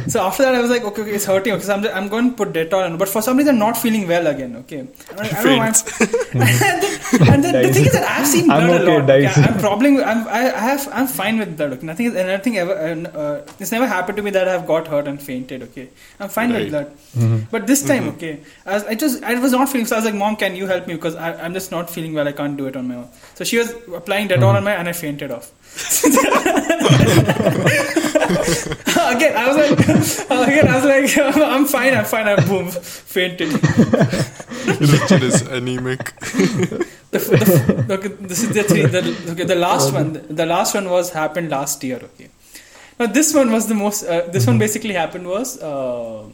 [0.07, 1.53] so after that, I was like, okay, okay, it's hurting.
[1.53, 2.97] Okay, so I'm, I'm going to put Dettol on.
[2.97, 4.55] But for some reason, I'm not feeling well again.
[4.57, 4.87] Okay, I'm
[5.17, 5.65] like, I don't know why.
[5.67, 5.75] I'm-
[6.33, 6.83] and then,
[7.33, 9.03] and then the thing is that I've seen blood I'm a lot.
[9.09, 9.37] Okay, dice.
[9.37, 11.73] I'm probably, I'm, I, I have, I'm fine with blood.
[11.73, 12.73] Okay, nothing, is- nothing ever.
[12.73, 15.61] Uh, it's never happened to me that I've got hurt and fainted.
[15.63, 16.69] Okay, I'm fine with Right.
[16.71, 16.87] blood.
[17.17, 17.37] Mm-hmm.
[17.51, 19.85] But this time, okay, I, was, I just, I was not feeling.
[19.85, 22.13] So I was like, Mom, can you help me because I, I'm just not feeling
[22.15, 22.27] well.
[22.27, 23.07] I can't do it on my own.
[23.35, 24.57] So she was applying Dettol Mm-hmm.
[24.57, 25.51] on my, and I fainted off.
[29.15, 29.79] again, I was like,
[30.47, 32.27] again, I was like, I'm fine, I'm fine.
[32.27, 33.49] I boom, fainted.
[33.49, 36.15] Ruchir is anemic.
[37.11, 38.85] The, the, okay, this is the three.
[38.85, 41.97] The, okay, the last one, the last one was happened last year.
[41.97, 42.29] Okay,
[42.99, 44.03] now this one was the most.
[44.03, 45.61] Uh, this one basically happened was.
[45.61, 46.29] Uh,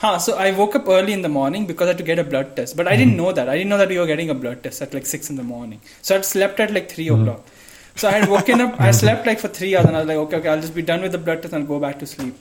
[0.00, 2.24] Huh, so I woke up early in the morning because I had to get a
[2.24, 2.74] blood test.
[2.74, 3.50] But I didn't know that.
[3.50, 5.42] I didn't know that you were getting a blood test at like 6 in the
[5.42, 5.82] morning.
[6.00, 7.44] So I'd slept at like 3 o'clock.
[7.96, 10.16] So I had woken up, I slept like for 3 hours and I was like,
[10.18, 12.34] okay, okay, I'll just be done with the blood test and go back to sleep.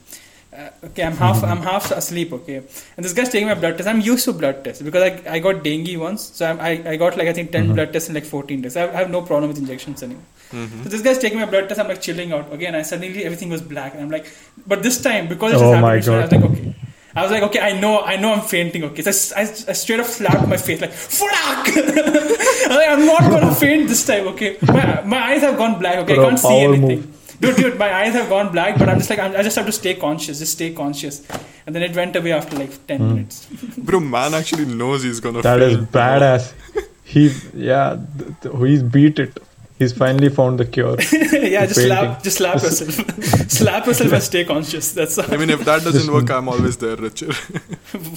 [0.51, 2.57] Uh, okay, I'm half, I'm half asleep, okay.
[2.97, 3.87] And this guy's taking my blood test.
[3.87, 6.23] I'm used to blood tests because I, I got dengue once.
[6.23, 8.75] So I'm, I, I got like, I think 10 blood tests in like 14 days.
[8.75, 10.23] I have, I have no problem with injections anymore.
[10.51, 10.83] Mm-hmm.
[10.83, 11.79] So this guy's taking my blood test.
[11.79, 12.51] I'm like chilling out.
[12.51, 14.25] Again, I suddenly everything was black, and I'm like,
[14.65, 16.73] but this time because it just Oh happened, my recently, I was like, okay.
[17.15, 18.83] I was like, okay, I know, I know, I'm fainting.
[18.85, 21.27] Okay, so I, I, I straight up slapped my face like, fuck!
[21.67, 21.71] I
[22.67, 24.27] was like, I'm not gonna faint this time.
[24.29, 25.97] Okay, my, my eyes have gone black.
[25.99, 27.01] Okay, Bro, I can't see anything.
[27.01, 27.15] move.
[27.41, 29.65] Dude, dude, my eyes have gone black, but I'm just like, I'm, I just have
[29.65, 31.25] to stay conscious, just stay conscious.
[31.65, 33.07] And then it went away after like 10 Hmm.
[33.13, 33.45] minutes.
[33.77, 35.69] Bro, man actually knows he's gonna That fail.
[35.69, 36.53] is badass.
[37.03, 39.37] He, yeah, th- th- he's beat it.
[39.79, 40.97] He's finally found the cure.
[41.11, 42.91] yeah, just slap, just slap yourself,
[43.49, 44.91] slap yourself and stay conscious.
[44.91, 45.33] That's all.
[45.33, 47.33] I mean, if that doesn't work, I'm always there, Ruchir.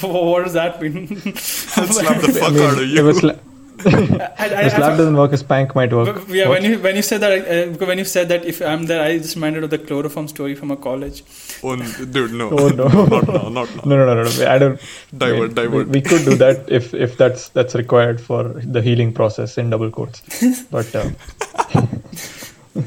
[0.02, 1.06] what does that mean?
[1.24, 3.51] I'll slap the fuck I mean, out of you.
[3.86, 6.14] A, sla- I, I, slap doesn't work, a spank might work.
[6.14, 8.86] But, yeah, when you when you said that, uh, when you said that, if I'm
[8.86, 11.24] there, I just reminded of the chloroform story from a college.
[11.62, 12.50] Oh, n- dude, no.
[12.58, 12.88] Oh, no.
[13.06, 13.82] not now, not now.
[13.84, 14.50] No, no, no, no, no.
[14.50, 14.80] I don't.
[15.16, 15.86] Divert, wait, divert.
[15.88, 19.70] We, we could do that if if that's that's required for the healing process in
[19.70, 20.22] double quotes.
[20.70, 21.10] But uh,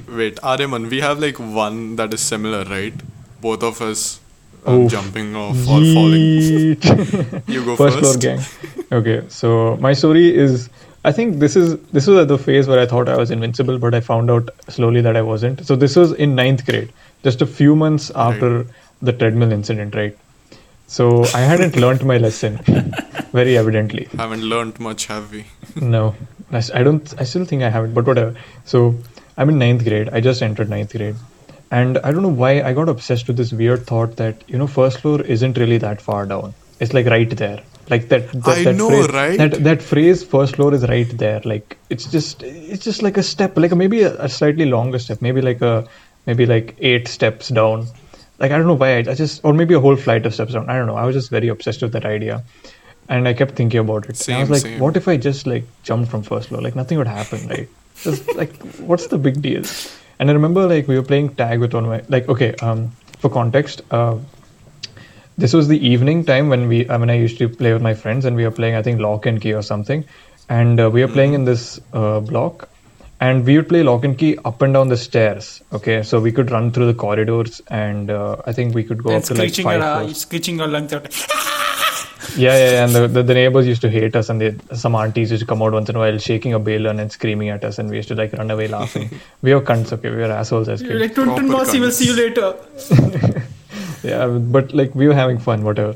[0.10, 2.94] Wait, Aryaman, we have like one that is similar, right?
[3.42, 4.20] Both of us
[4.66, 4.92] um, Oof.
[4.92, 6.78] jumping off or falling.
[7.48, 8.00] You go first first.
[8.00, 8.40] floor gang.
[8.92, 10.70] Okay, so my story is.
[11.10, 13.78] I think this is this was at the phase where I thought I was invincible,
[13.78, 15.66] but I found out slowly that I wasn't.
[15.66, 16.92] So this was in ninth grade,
[17.24, 18.66] just a few months after
[19.04, 20.18] the treadmill incident, right?
[20.88, 22.58] So I hadn't learned my lesson,
[23.32, 24.08] very evidently.
[24.18, 25.46] Haven't learned much, have we?
[25.82, 26.16] No,
[26.52, 27.14] I don't.
[27.20, 28.34] I still think I haven't, but whatever.
[28.74, 28.96] So
[29.38, 30.10] I'm in ninth grade.
[30.12, 31.16] I just entered ninth grade,
[31.70, 34.68] and I don't know why I got obsessed with this weird thought that you know
[34.82, 36.54] first floor isn't really that far down.
[36.80, 37.60] It's like right there.
[37.90, 38.32] Like that.
[38.32, 39.38] that I that know, phrase, right?
[39.38, 41.42] That that phrase first floor is right there.
[41.44, 45.22] Like it's just it's just like a step, like maybe a, a slightly longer step,
[45.22, 45.88] maybe like a
[46.26, 47.88] maybe like eight steps down.
[48.40, 50.54] Like I don't know why I, I just or maybe a whole flight of steps
[50.54, 50.70] down.
[50.70, 50.96] I don't know.
[50.96, 52.44] I was just very obsessed with that idea.
[53.08, 54.28] And I kept thinking about it.
[54.28, 54.80] and I was like, same.
[54.80, 56.62] what if I just like jumped from first floor?
[56.62, 57.70] Like nothing would happen, right?
[58.02, 59.64] Just like what's the big deal?
[60.18, 62.92] And I remember like we were playing tag with one of my like okay, um
[63.20, 64.18] for context, uh
[65.38, 67.94] this was the evening time when we I mean I used to play with my
[67.94, 70.06] friends and we were playing I think lock and key or something.
[70.48, 72.70] And uh, we were playing in this uh, block
[73.20, 75.62] and we would play lock and key up and down the stairs.
[75.74, 79.12] Okay, so we could run through the corridors and uh, I think we could go
[79.12, 81.12] and up to like five your, uh, screeching your lungs out.
[82.38, 84.96] Yeah, yeah, yeah, and the, the, the neighbors used to hate us, and they, some
[84.96, 87.64] aunties used to come out once in a while shaking a balloon and screaming at
[87.64, 89.10] us, and we used to like run away laughing.
[89.42, 91.18] we were cunts, okay, we were assholes as You're kids.
[91.18, 93.46] like, Tuntun Proper Mossy, we'll see you later.
[94.06, 95.96] yeah, but like we were having fun, whatever.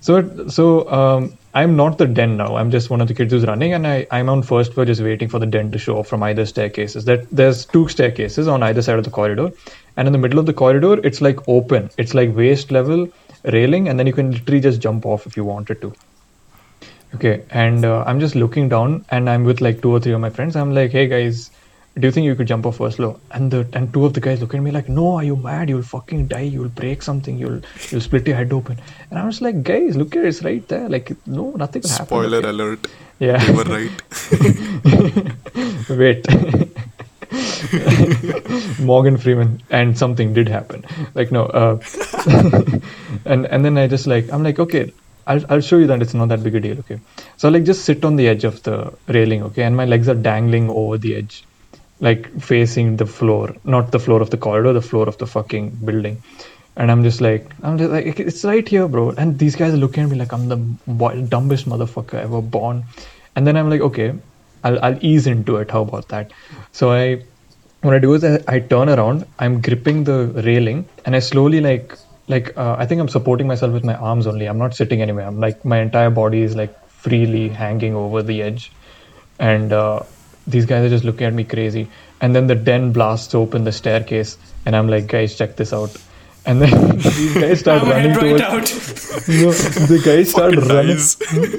[0.00, 2.56] So, so um, I'm not the den now.
[2.56, 5.02] I'm just one of the kids who's running, and I I'm on first floor just
[5.02, 7.04] waiting for the den to show up from either staircases.
[7.04, 9.50] That there's two staircases on either side of the corridor,
[9.96, 11.90] and in the middle of the corridor, it's like open.
[11.98, 13.08] It's like waist level
[13.44, 15.92] railing, and then you can literally just jump off if you wanted to.
[17.14, 20.20] Okay, and uh, I'm just looking down, and I'm with like two or three of
[20.20, 20.56] my friends.
[20.56, 21.50] I'm like, hey guys,
[21.98, 23.18] do you think you could jump off first floor?
[23.32, 25.68] And the and two of the guys look at me like, no, are you mad?
[25.68, 26.40] You'll fucking die.
[26.40, 27.38] You'll break something.
[27.38, 27.60] You'll
[27.90, 28.78] you'll split your head open.
[29.10, 30.28] And I was like, guys, look at it.
[30.28, 30.88] It's right there.
[30.88, 32.06] Like, no, nothing will happen.
[32.06, 32.86] Spoiler alert.
[33.18, 33.44] Yeah.
[33.44, 33.90] They were right.
[35.90, 36.26] Wait.
[38.80, 40.84] Morgan Freeman and something did happen.
[41.14, 41.78] Like no, uh,
[43.24, 44.92] and and then I just like I'm like okay,
[45.26, 46.78] I'll I'll show you that it's not that big a deal.
[46.80, 46.98] Okay,
[47.36, 49.42] so I like just sit on the edge of the railing.
[49.44, 51.44] Okay, and my legs are dangling over the edge,
[52.00, 55.70] like facing the floor, not the floor of the corridor, the floor of the fucking
[55.84, 56.22] building.
[56.76, 59.10] And I'm just like, I'm just like, it's right here, bro.
[59.10, 62.84] And these guys are looking at me like I'm the dumbest motherfucker ever born.
[63.36, 64.14] And then I'm like, okay,
[64.64, 65.70] I'll, I'll ease into it.
[65.70, 66.32] How about that?
[66.72, 67.22] So I,
[67.82, 69.26] what I do is I, I turn around.
[69.38, 71.96] I'm gripping the railing, and I slowly like,
[72.28, 74.46] like uh, I think I'm supporting myself with my arms only.
[74.46, 75.26] I'm not sitting anywhere.
[75.26, 78.70] I'm like my entire body is like freely hanging over the edge,
[79.38, 80.02] and uh,
[80.50, 81.88] these guys are just looking at me crazy.
[82.20, 84.36] And then the den blasts open the staircase,
[84.66, 85.96] and I'm like, guys, check this out.
[86.46, 88.42] And then these guys start running towards.
[88.42, 88.86] out.
[89.28, 90.96] No, the guys start running.
[90.96, 91.16] dies.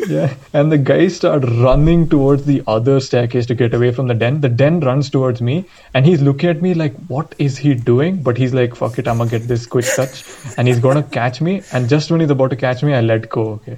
[0.10, 4.14] Yeah, and the guys start running towards the other staircase to get away from the
[4.16, 4.42] den.
[4.42, 8.18] The den runs towards me, and he's looking at me like, "What is he doing?"
[8.24, 10.24] But he's like, "Fuck it, I'm gonna get this quick touch,"
[10.58, 11.62] and he's gonna catch me.
[11.72, 13.46] And just when he's about to catch me, I let go.
[13.60, 13.78] Okay,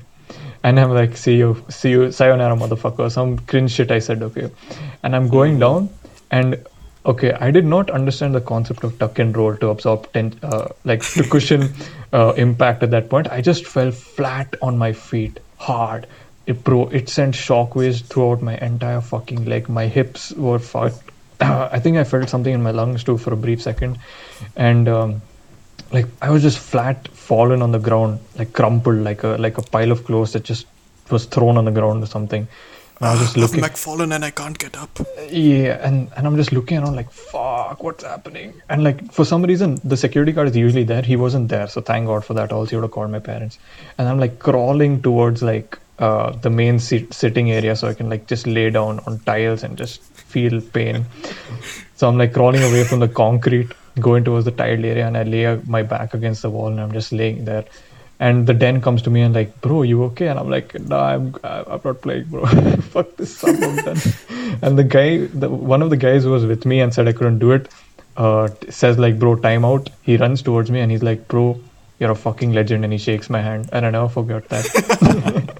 [0.63, 4.23] and I'm like, "See you, see you, sayonara, motherfucker." Some cringe shit I said.
[4.23, 4.49] Okay,
[5.03, 5.89] and I'm going down,
[6.31, 6.65] and
[7.05, 10.69] okay, I did not understand the concept of tuck and roll to absorb ten, uh,
[10.85, 11.69] like to cushion
[12.13, 13.29] uh, impact at that point.
[13.29, 16.07] I just fell flat on my feet, hard.
[16.45, 19.69] It bro, it sent shockwaves throughout my entire fucking leg.
[19.69, 21.11] My hips were fucked.
[21.39, 23.99] I think I felt something in my lungs too for a brief second,
[24.55, 25.21] and um,
[25.93, 29.61] like I was just flat, fallen on the ground, like crumpled, like a like a
[29.61, 30.65] pile of clothes that just
[31.09, 32.47] was thrown on the ground or something.
[32.99, 33.61] And I was just I've looking.
[33.61, 34.99] like fallen and I can't get up.
[35.29, 38.53] Yeah, and, and I'm just looking around like, fuck, what's happening?
[38.69, 41.01] And like, for some reason, the security guard is usually there.
[41.01, 42.51] He wasn't there, so thank God for that.
[42.51, 43.57] Also, he would have called my parents.
[43.97, 48.09] And I'm like crawling towards like uh, the main seat, sitting area so I can
[48.09, 51.05] like just lay down on tiles and just feel pain.
[51.95, 55.23] so I'm like crawling away from the concrete, going towards the tiled area, and I
[55.23, 57.65] lay my back against the wall and I'm just laying there.
[58.19, 60.27] And the den comes to me and like, bro, you okay?
[60.27, 62.45] And I'm like, nah, I'm I'm not playing, bro.
[62.93, 63.97] Fuck this, done.
[64.61, 67.13] And the guy, the one of the guys who was with me and said I
[67.13, 67.69] couldn't do it,
[68.15, 69.89] uh, says like, bro, time out.
[70.03, 71.59] He runs towards me and he's like, bro,
[71.99, 72.83] you're a fucking legend.
[72.83, 75.59] And he shakes my hand, and I never forgot that.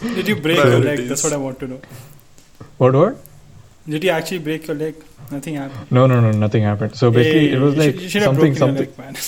[0.00, 1.08] Did you break your leg?
[1.08, 1.80] That's what I want to know.
[2.78, 2.94] what?
[2.94, 3.16] What?
[3.88, 4.94] Did you actually break your leg?
[5.30, 5.90] Nothing happened.
[5.92, 6.96] No, no, no, nothing happened.
[6.96, 8.76] So basically, Hey, it was you like should, you should something, broken something.
[8.76, 9.14] your leg, man.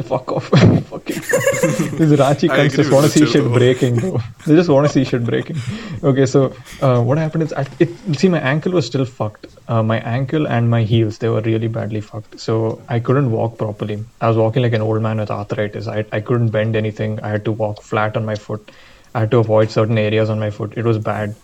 [0.00, 0.44] Fuck off.
[0.90, 1.16] Fucking.
[1.98, 3.52] These Ranchi I cunts just want to see shit though.
[3.52, 4.18] breaking, bro.
[4.46, 5.56] They just want to see shit breaking.
[6.02, 9.46] Okay, so uh, what happened is, I, it, see, my ankle was still fucked.
[9.68, 12.40] Uh, my ankle and my heels, they were really badly fucked.
[12.40, 14.02] So I couldn't walk properly.
[14.22, 15.86] I was walking like an old man with arthritis.
[15.86, 17.20] I, I couldn't bend anything.
[17.20, 18.70] I had to walk flat on my foot.
[19.14, 20.74] I had to avoid certain areas on my foot.
[20.78, 21.34] It was bad.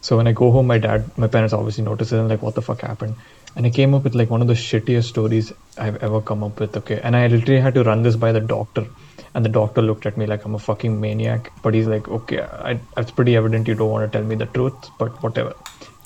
[0.00, 2.54] So when I go home, my dad, my parents obviously notice it and like, what
[2.54, 3.14] the fuck happened?
[3.56, 6.60] And I came up with like one of the shittiest stories I've ever come up
[6.60, 6.76] with.
[6.76, 8.86] Okay, and I literally had to run this by the doctor,
[9.34, 11.50] and the doctor looked at me like I'm a fucking maniac.
[11.62, 14.46] But he's like, okay, I, it's pretty evident you don't want to tell me the
[14.46, 15.54] truth, but whatever,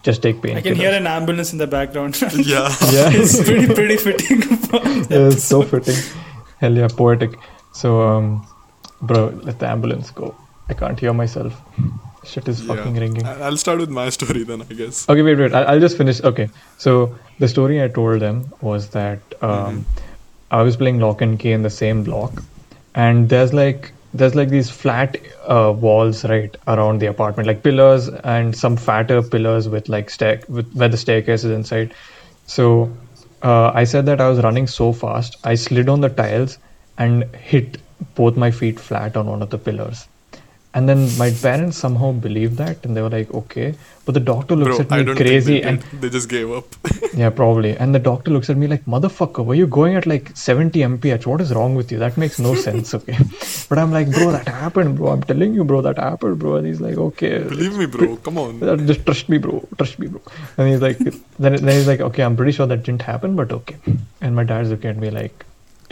[0.02, 0.56] just take pain.
[0.56, 2.16] I can hear an ambulance in the background.
[2.32, 2.68] Yeah.
[2.92, 4.40] Yeah, it's pretty pretty fitting.
[4.40, 5.96] yeah, it's so fitting.
[6.60, 7.38] Hell yeah, poetic.
[7.72, 8.46] So, um,
[9.02, 10.34] bro, let the ambulance go.
[10.70, 11.60] I can't hear myself.
[12.24, 13.26] Shit is fucking ringing.
[13.26, 15.08] I'll start with my story then, I guess.
[15.08, 15.52] Okay, wait, wait.
[15.52, 16.22] I'll, just finish.
[16.22, 16.48] Okay,
[16.78, 19.84] so the story I told them was that um,
[20.50, 22.42] I was playing Lock and Key in the same block,
[22.94, 25.16] and there's like there's like these flat
[25.46, 30.40] uh, walls right around the apartment, like pillars and some fatter pillars with like stair
[30.48, 31.94] with where the staircase is inside.
[32.46, 32.90] So
[33.42, 36.58] uh, I said that I was running so fast, I slid on the tiles
[36.96, 37.78] and hit
[38.14, 40.06] both my feet flat on one of the pillars
[40.76, 43.74] And then my parents somehow believed that, and they were like, "Okay."
[44.06, 46.00] But the doctor looks Bro, at me crazy, and they, did.
[46.02, 46.66] they just gave up.
[47.20, 47.70] yeah, probably.
[47.84, 51.26] And the doctor looks at me like, "Motherfucker, were you going at like 70 mph?
[51.26, 52.00] What is wrong with you?
[52.00, 53.16] That makes no sense." Okay,
[53.68, 55.12] but I'm like, "Bro, that happened, bro.
[55.12, 58.16] I'm telling you, bro, that happened, bro." And he's like, "Okay." Believe me, bro.
[58.16, 58.62] Come on.
[58.62, 59.66] Uh, Just trust me, bro.
[59.78, 60.20] Trust me, bro.
[60.58, 63.52] And he's like, then, then he's like, okay, I'm pretty sure that didn't happen, but
[63.52, 63.76] okay.
[64.20, 65.44] And my dad's looking at me like,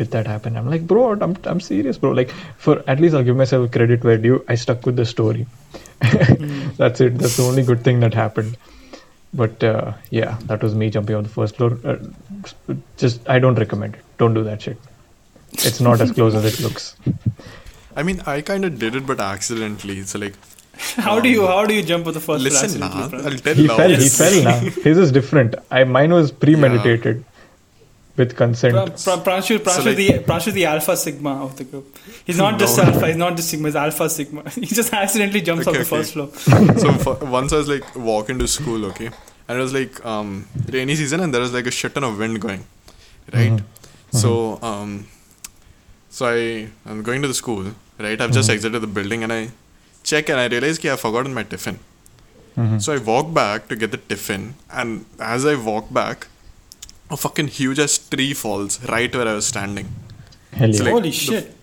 [0.02, 0.56] did that happen?
[0.56, 2.12] I'm like, bro, I'm, I'm serious, bro.
[2.20, 2.30] Like,
[2.66, 4.44] for at least I'll give myself credit where due.
[4.48, 5.46] I stuck with the story.
[6.82, 7.18] That's it.
[7.18, 8.56] That's the only good thing that happened.
[9.34, 11.78] But uh, yeah, that was me jumping off the first floor.
[11.84, 11.96] Uh,
[12.96, 14.04] just, I don't recommend it.
[14.18, 14.78] Don't do that shit.
[15.52, 16.96] It's not as close as it looks.
[17.96, 20.02] I mean, I kind of did it, but accidentally.
[20.02, 20.34] So like,
[20.96, 23.54] How do you how do you jump with the first listen, floor nah, I'll tell
[23.54, 23.76] He now.
[23.76, 23.90] fell.
[23.90, 24.42] He fell.
[24.44, 25.54] Now his is different.
[25.70, 27.24] I mine was premeditated,
[28.16, 28.74] with consent.
[28.74, 31.96] Pra- Pra- Pranchu, Pranchu, like- the Pranchu, the alpha sigma of the group.
[32.26, 32.84] He's not just No.
[32.84, 33.06] alpha.
[33.06, 33.68] He's not just sigma.
[33.68, 34.42] He's alpha sigma.
[34.54, 36.02] He just accidentally jumps Okay, off the okay.
[36.02, 36.78] first floor.
[36.78, 39.06] so for, once I was like walking to school, okay,
[39.48, 42.18] and it was like um, rainy season, and there was like a shit ton of
[42.18, 42.64] wind going,
[43.32, 43.60] right?
[44.10, 45.06] So um,
[46.10, 47.64] so I I'm going to the school,
[47.98, 48.20] right?
[48.20, 49.50] I've just exited the building, and I
[50.02, 51.78] check, and I realize that I've forgotten my tiffin.
[52.78, 56.26] So I walk back to get the tiffin, and as I walk back,
[57.12, 59.88] a fucking huge ass tree falls right where I was standing.
[60.60, 60.76] Hell yeah.
[60.78, 61.56] So, like, Holy the- shit.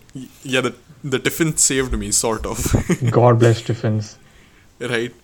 [0.54, 0.74] Yeah, the
[1.14, 2.58] the tiffin saved me, sort of.
[3.18, 4.16] God bless Tiffins.
[4.94, 5.14] right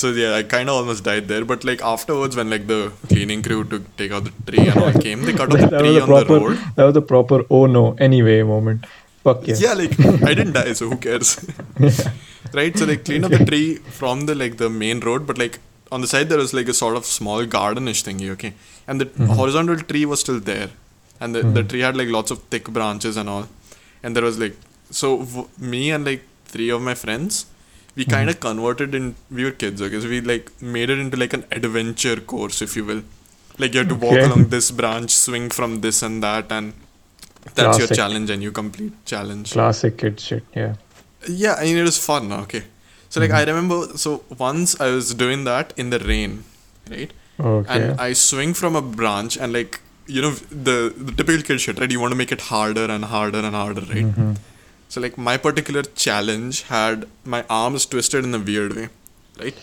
[0.00, 2.78] so yeah i kind of almost died there but like afterwards when like the
[3.10, 5.78] cleaning crew to take out the tree and all came they cut off That, the
[5.82, 6.46] tree was a on the proper.
[6.48, 7.38] road That was a proper.
[7.58, 7.82] Oh no.
[8.06, 8.86] Anyway, moment.
[9.26, 9.54] Fuck yeah.
[9.64, 9.94] yeah like
[10.30, 11.30] i didn't die so who cares
[12.58, 13.68] right so they cleaned up the tree
[14.00, 15.58] from the like the main road but like
[15.92, 18.52] on the side there was like a sort of small gardenish thingy okay
[18.88, 19.26] and the Mm-hmm.
[19.40, 20.70] horizontal tree was still there
[21.20, 23.46] and the, the tree had like lots of thick branches and all
[24.02, 24.56] and there was like
[25.02, 26.22] so w- me and like
[26.54, 27.46] three of my friends
[27.98, 28.10] we Mm-hmm.
[28.14, 29.04] kind of converted in
[29.36, 32.72] we were kids okay so we like made it into like an adventure course if
[32.78, 33.02] you will
[33.62, 34.24] like you have to walk Okay.
[34.30, 36.74] along this branch swing from this and that and
[37.58, 40.44] that's your challenge and you complete challenge Classic kid shit.
[40.60, 40.74] Yeah.
[41.42, 42.24] yeah, I mean it was fun.
[42.44, 42.62] Okay,
[43.16, 43.50] so like I Mm-hmm.
[43.50, 46.44] remember, so once I was doing that in the rain,
[46.90, 47.12] right?
[47.40, 47.68] Okay.
[47.74, 50.30] And I swing from a branch and like you know
[50.68, 51.90] the the typical kid shit, right?
[51.90, 54.04] You want to make it harder and harder and harder, right?
[54.06, 54.32] Mm-hmm.
[54.88, 58.88] So like my particular challenge had my arms twisted in a weird way,
[59.40, 59.56] right?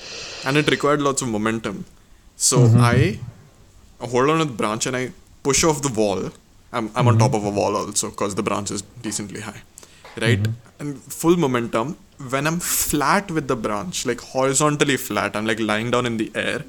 [0.46, 1.86] And it required lots of momentum.
[2.36, 2.82] So Mm-hmm.
[2.82, 3.20] I
[4.14, 5.12] hold on to the branch and I
[5.44, 6.32] push off the wall.
[6.74, 7.20] I'm, I'm on Mm-hmm.
[7.20, 9.62] top of a wall also because the branch is decently high,
[10.26, 10.46] right?
[10.84, 11.10] Mm-hmm.
[11.22, 11.98] Full momentum.
[12.30, 16.32] When I'm flat with the branch, like horizontally flat, I'm like lying down in the
[16.36, 16.64] air.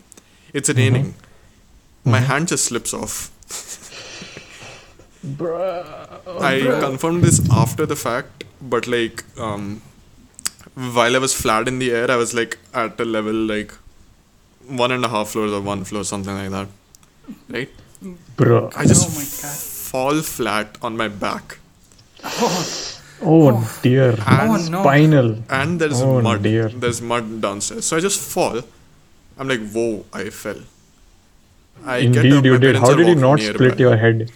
[0.52, 0.78] It's Mm-hmm.
[0.78, 1.14] raining.
[2.04, 3.30] My hand just slips off.
[5.26, 6.42] bruh.
[6.42, 9.80] I confirmed this after the fact, but like um,
[10.74, 13.72] while I was flat in the air, I was like at a level like
[14.66, 16.68] one and a half floors or one floor, something like that.
[17.48, 17.70] Right?
[18.36, 18.70] Bro.
[18.76, 19.56] I just Oh my God.
[19.56, 21.58] fall flat on my back,
[22.24, 22.66] Oh
[23.24, 23.78] Oh, oh.
[23.82, 24.14] dear.
[24.18, 24.82] Oh, and no.
[24.82, 25.36] Spinal.
[25.50, 26.42] and there's Oh, mud.
[26.42, 26.68] dear.
[26.68, 28.60] There's mud downstairs, so I just fall.
[29.38, 30.04] I'm like, whoa!
[30.12, 30.60] I fell.
[31.84, 32.76] I get Indeed, up, you did.
[32.76, 33.54] How did you not nearby.
[33.54, 34.30] split your head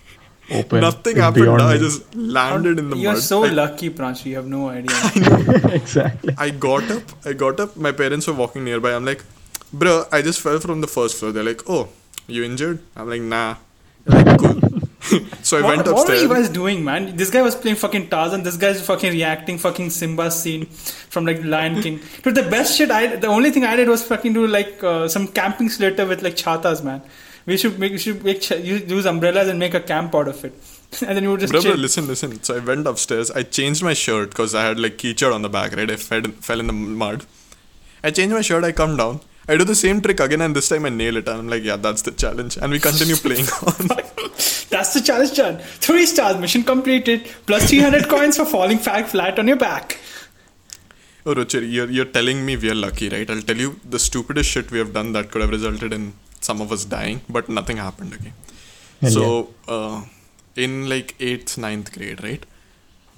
[0.50, 0.80] open?
[0.80, 1.48] Nothing happened.
[1.62, 2.98] I just landed in the mud.
[2.98, 4.26] You're so I- lucky, Pranchu.
[4.26, 5.70] You have no idea.
[5.80, 6.34] exactly.
[6.36, 7.02] I got up.
[7.24, 7.76] I got up.
[7.76, 8.92] My parents were walking nearby.
[8.94, 9.24] I'm like,
[9.72, 11.32] bro, I just fell from the first floor.
[11.32, 11.88] They're like, oh,
[12.26, 12.80] you injured?
[12.96, 13.56] I'm like, nah.
[14.04, 14.60] They're like, cool.
[15.42, 15.96] so I what, went upstairs.
[15.96, 17.16] what were you guys doing, man?
[17.16, 18.42] This guy was playing fucking Tarzan.
[18.42, 22.00] This guy's fucking reacting fucking Simba scene from like Lion King.
[22.22, 25.08] Dude, the best shit I the only thing I did was fucking do like uh,
[25.08, 27.02] some camping slater with like chatas, man.
[27.46, 30.28] We should make we should make ch- use, use umbrellas and make a camp out
[30.28, 30.52] of it,
[31.06, 32.42] and then you would just Bro, bro, listen, listen.
[32.42, 33.30] So I went upstairs.
[33.30, 35.90] I changed my shirt because I had like keychain on the back, right?
[35.90, 37.24] I fell, fell in the mud.
[38.04, 38.64] I changed my shirt.
[38.64, 39.20] I come down.
[39.48, 41.26] I do the same trick again, and this time I nail it.
[41.26, 42.58] And I'm like, yeah, that's the challenge.
[42.58, 43.88] And we continue playing on.
[44.68, 45.58] That's the challenge done.
[45.58, 47.26] Three stars, mission completed.
[47.46, 49.98] Plus 300 coins for falling fat flat on your back.
[51.24, 53.28] Oh, Ruchir, you're, you're telling me we are lucky, right?
[53.28, 56.60] I'll tell you the stupidest shit we have done that could have resulted in some
[56.60, 58.32] of us dying, but nothing happened, okay?
[59.00, 60.04] Hell so, uh,
[60.56, 62.44] in like 8th, ninth grade, right?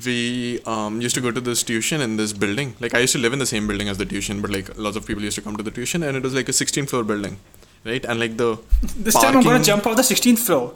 [0.04, 2.74] We um, used to go to this tuition in this building.
[2.80, 4.96] Like, I used to live in the same building as the tuition, but like lots
[4.96, 7.04] of people used to come to the tuition, and it was like a 16 floor
[7.04, 7.38] building,
[7.84, 8.04] right?
[8.04, 8.58] And like the.
[8.96, 10.74] This time I'm gonna jump off the 16th floor.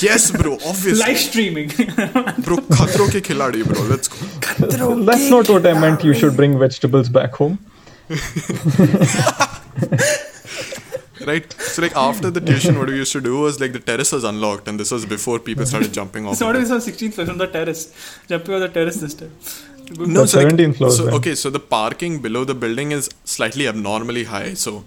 [0.00, 1.04] Yes, bro, obviously.
[1.06, 1.68] Live streaming.
[2.48, 3.82] Bro, khatro ke khiladi, bro.
[3.82, 5.02] Let's go.
[5.04, 6.04] That's not what I meant.
[6.04, 7.58] You should bring vegetables back home.
[11.30, 11.52] Right?
[11.52, 14.24] So, like, after the tuition, what we used to do was like the terrace was
[14.32, 15.70] unlocked, and this was before people uh-huh.
[15.74, 16.32] started jumping off.
[16.32, 16.62] it's of not it.
[16.62, 17.82] even on 16th floor, it's on the terrace.
[18.28, 19.32] Jumping on the terrace this time.
[19.90, 23.08] No, That's so like- 17 floors So, okay, so the parking below the building is
[23.24, 24.54] slightly abnormally high.
[24.54, 24.84] So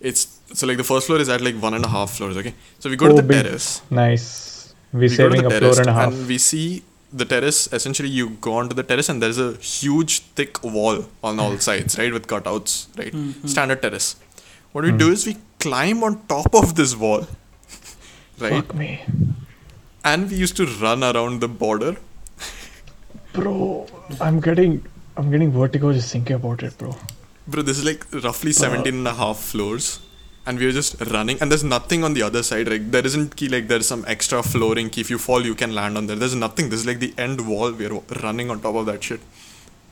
[0.00, 0.22] it's
[0.54, 2.36] so like the first floor is at like one and a half floors.
[2.36, 3.44] Okay, so we go Oh, to the oh, big.
[3.44, 3.82] terrace.
[3.90, 4.74] Nice.
[4.92, 6.12] We're we go to saving the a floor terrace and a half.
[6.12, 6.82] and we see
[7.12, 7.60] the terrace.
[7.72, 11.60] Essentially, you go onto the terrace and there's a huge thick wall on all mm.
[11.68, 13.48] sides, right, with cutouts, right, Mm-hmm.
[13.48, 14.16] standard terrace.
[14.72, 14.98] What we mm.
[14.98, 17.26] do is we climb on top of this wall,
[18.38, 19.02] right, Fuck me.
[20.04, 21.96] and we used to run around the border.
[23.32, 23.86] Bro,
[24.20, 24.84] I'm getting
[25.16, 26.96] I'm getting vertigo just thinking about it, bro.
[27.48, 30.00] Bro, this is like roughly 17 and a half floors.
[30.48, 32.68] And we are just running, and there's nothing on the other side.
[32.68, 34.90] Like there isn't key, like there's some extra flooring.
[34.90, 35.00] Key.
[35.00, 36.14] If you fall, you can land on there.
[36.14, 36.68] There's nothing.
[36.70, 37.72] This is like the end wall.
[37.72, 39.20] We are running on top of that shit.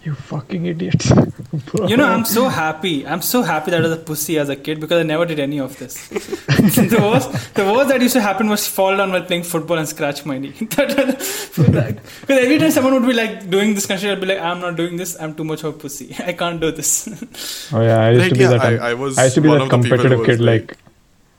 [0.05, 1.11] You fucking idiots.
[1.13, 1.87] bro.
[1.91, 3.07] You know, I'm so happy.
[3.07, 5.41] I'm so happy that I was a pussy as a kid because I never did
[5.41, 6.09] any of this.
[6.09, 9.89] the worst, the worst that used to happen was fall down while playing football and
[9.89, 10.53] scratch my knee.
[10.59, 14.41] because every time someone would be like doing this kind of shit, I'd be like,
[14.41, 15.17] I'm not doing this.
[15.21, 16.15] I'm too much of a pussy.
[16.19, 17.09] I can't do this.
[17.73, 18.61] Oh yeah, I used Like, to be yeah, that.
[18.83, 20.41] I- I was used to be that of the competitive was kid.
[20.41, 20.79] like- Like,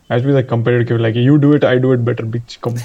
[0.10, 1.02] I used to be that competitive kid.
[1.02, 2.60] Like, you do it, I do it better, bitch.
[2.62, 2.76] Come.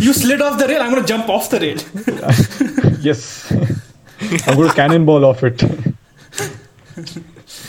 [0.00, 0.82] you slid off the rail.
[0.82, 1.78] I'm gonna jump off the rail.
[3.00, 3.52] yes.
[4.46, 5.62] I'm going to cannonball off it.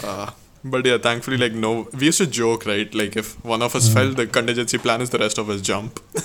[0.03, 0.31] Uh,
[0.63, 2.93] but yeah, thankfully, like no, we used to joke, right?
[2.93, 3.93] Like if one of us Hmm.
[3.93, 5.99] fell, the contingency plan is the rest of us jump.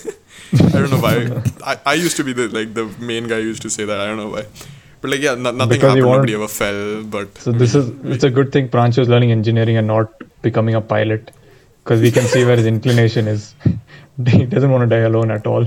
[0.55, 1.43] I don't know why.
[1.65, 4.01] I, I used to be the like the main guy used to say that.
[4.01, 4.45] I don't know why.
[5.01, 6.07] But like yeah, no, nothing Because happened.
[6.13, 7.03] Nobody ever fell.
[7.05, 10.13] But So this is it's a good thing Pranchu is learning engineering and not
[10.43, 11.31] becoming a pilot,
[11.85, 13.55] because we can see where his inclination is.
[14.27, 15.67] he doesn't want to die alone at all.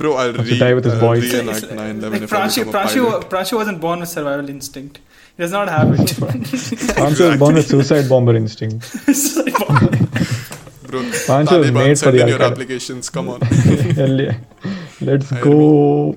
[0.00, 1.32] Bro, I'll re- die with his I'll boys.
[1.32, 3.00] reenact 9/11 like if I Prachi, Prachi.
[3.32, 5.00] Prachi wasn't born with survival instinct.
[5.36, 6.08] He does not have it.
[7.00, 8.86] Pranchu is born with suicide bomber instinct.
[10.90, 13.10] Bro, Pancho is Taliban, made for the in your applications.
[13.10, 13.40] Come on.
[14.00, 14.38] Hell yeah.
[15.00, 16.16] Let's I go.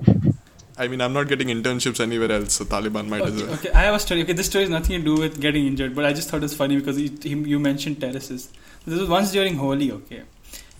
[0.76, 3.52] I mean, I'm not getting internships anywhere else, so Taliban might as well.
[3.54, 4.22] okay, I have a story.
[4.22, 6.48] Okay, this story has nothing to do with getting injured, but I just thought it
[6.50, 8.48] was funny because you, you you mentioned terraces.
[8.86, 10.22] This was once during Holi, okay,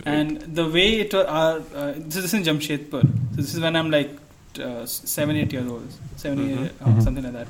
[0.05, 3.01] and the way it was, uh, uh, this is in Jamshedpur.
[3.01, 4.11] So this is when I'm like
[4.59, 6.65] uh, seven, eight years old, 7 Mhm.
[6.65, 7.03] eight, uh, Mhm.
[7.03, 7.47] something like that.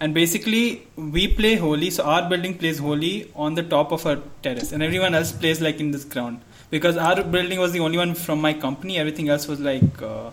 [0.00, 1.88] And basically, we play Holi.
[1.90, 5.60] So our building plays Holi on the top of a terrace, and everyone else plays
[5.66, 8.98] like in this ground because our building was the only one from my company.
[8.98, 10.30] Everything else was like uh,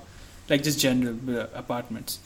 [0.50, 2.20] like just general uh, apartments.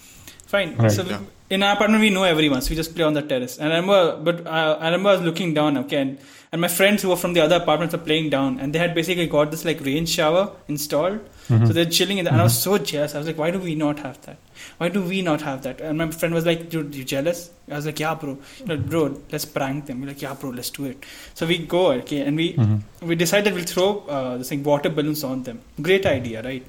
[0.47, 0.75] Fine.
[0.77, 0.91] Right.
[0.91, 1.19] so Yeah.
[1.49, 3.57] in our apartment we know everyone, so we just play on the terrace.
[3.59, 6.17] And I remember, but uh, I remember I was looking down, okay, and,
[6.55, 8.93] and my friends who were from the other apartments were playing down, and they had
[8.97, 10.43] basically got this like rain shower
[10.73, 11.19] installed.
[11.53, 11.67] Mhm.
[11.69, 13.15] So they're chilling in there, and I was so jealous.
[13.15, 14.37] I was like, why do we not have that?
[14.83, 15.81] Why do we not have that?
[15.89, 17.41] And my friend was like, dude, you jealous?
[17.71, 18.37] I was like, yeah, bro.
[18.71, 19.03] Like, bro,
[19.35, 19.99] let's prank them.
[20.01, 21.05] We're like, yeah, bro, let's do it.
[21.41, 22.79] So we go, okay, and we Mhm.
[23.11, 25.61] we decided we'll throw uh, this thing water balloons on them.
[25.91, 26.65] Great idea, right?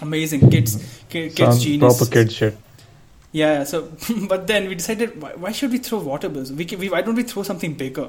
[0.00, 0.76] Amazing, kids,
[1.08, 1.96] ki- kids, Sounds genius.
[1.98, 2.56] proper kid shit.
[3.32, 3.80] Yeah, so
[4.32, 6.52] but then we decided why, why should we throw water balloons?
[6.52, 8.08] We, can, we why don't we throw something bigger?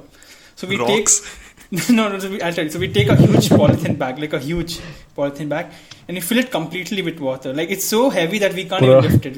[0.60, 1.22] So we Rocks.
[1.22, 2.20] take no no.
[2.20, 2.72] So we, I'll tell you.
[2.72, 4.80] So we take a huge polythene bag, like a huge
[5.16, 5.68] polythene bag,
[6.08, 7.54] and we fill it completely with water.
[7.54, 8.98] Like it's so heavy that we can't Bro.
[8.98, 9.38] even lift it.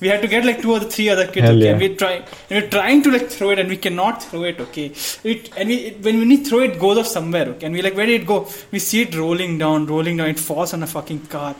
[0.00, 1.72] We had to get like two or three other kids, Hell okay, yeah.
[1.72, 4.60] and we try and we're trying to like throw it, and we cannot throw it,
[4.60, 4.92] okay.
[5.24, 7.66] It and we it, when we throw it, goes off somewhere, okay.
[7.66, 8.46] And we like where did it go?
[8.70, 10.28] We see it rolling down, rolling down.
[10.28, 11.56] It falls on a fucking car.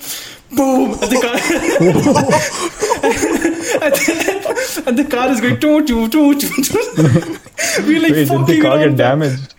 [0.52, 0.92] Boom!
[0.92, 2.80] The car.
[3.02, 6.64] and, the, and the car is going toot toot toot toot.
[6.64, 7.86] toot.
[7.86, 8.90] we like Wait, did fucking the car around.
[8.90, 9.54] get damaged?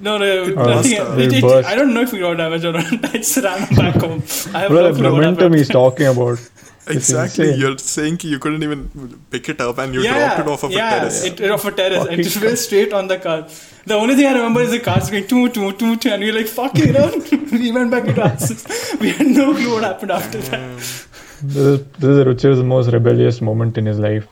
[0.00, 0.74] No, no, It oh, nothing.
[0.74, 1.18] must It, have.
[1.18, 1.68] it, It burst.
[1.68, 2.84] I don't know if we got damaged or not.
[3.04, 4.22] I just ran back home.
[4.54, 5.54] I have Bro, no the clue what momentum happened.
[5.56, 6.38] he's talking about.
[6.86, 7.46] It's Exactly.
[7.48, 7.60] insane.
[7.60, 10.72] You're saying you couldn't even pick it up and you yeah, dropped it off of
[10.72, 11.24] yeah, a terrace.
[11.24, 13.48] It, it off a terrace and Fucking it fell straight on the car.
[13.86, 16.30] The only thing I remember is the car's going toot toot toot toot, and we
[16.32, 17.30] were like fucking around.
[17.52, 18.66] we went back into our houses.
[19.00, 21.06] We had no clue what happened after that.
[21.46, 24.26] This is, this is Ruchir's most rebellious moment in his life.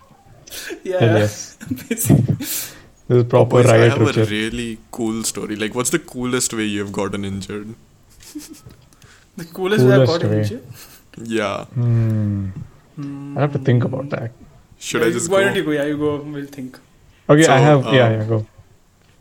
[0.84, 1.56] Yeah, Hell yes.
[3.08, 5.56] This is proper Boys, I riot have a really cool story.
[5.56, 7.74] Like, what's the coolest way you've gotten injured?
[9.36, 10.38] The coolest, way I've Coolest way.
[10.42, 10.64] injured.
[11.24, 11.64] Yeah.
[11.64, 12.50] Hmm.
[13.36, 14.30] I have to think about that.
[14.78, 15.44] Should Yeah, I just Why go?
[15.46, 15.70] don't you go?
[15.72, 16.16] Yeah, you go.
[16.20, 16.78] We'll think.
[17.28, 17.84] Okay, So, I have.
[17.84, 18.46] yeah, um, yeah, go.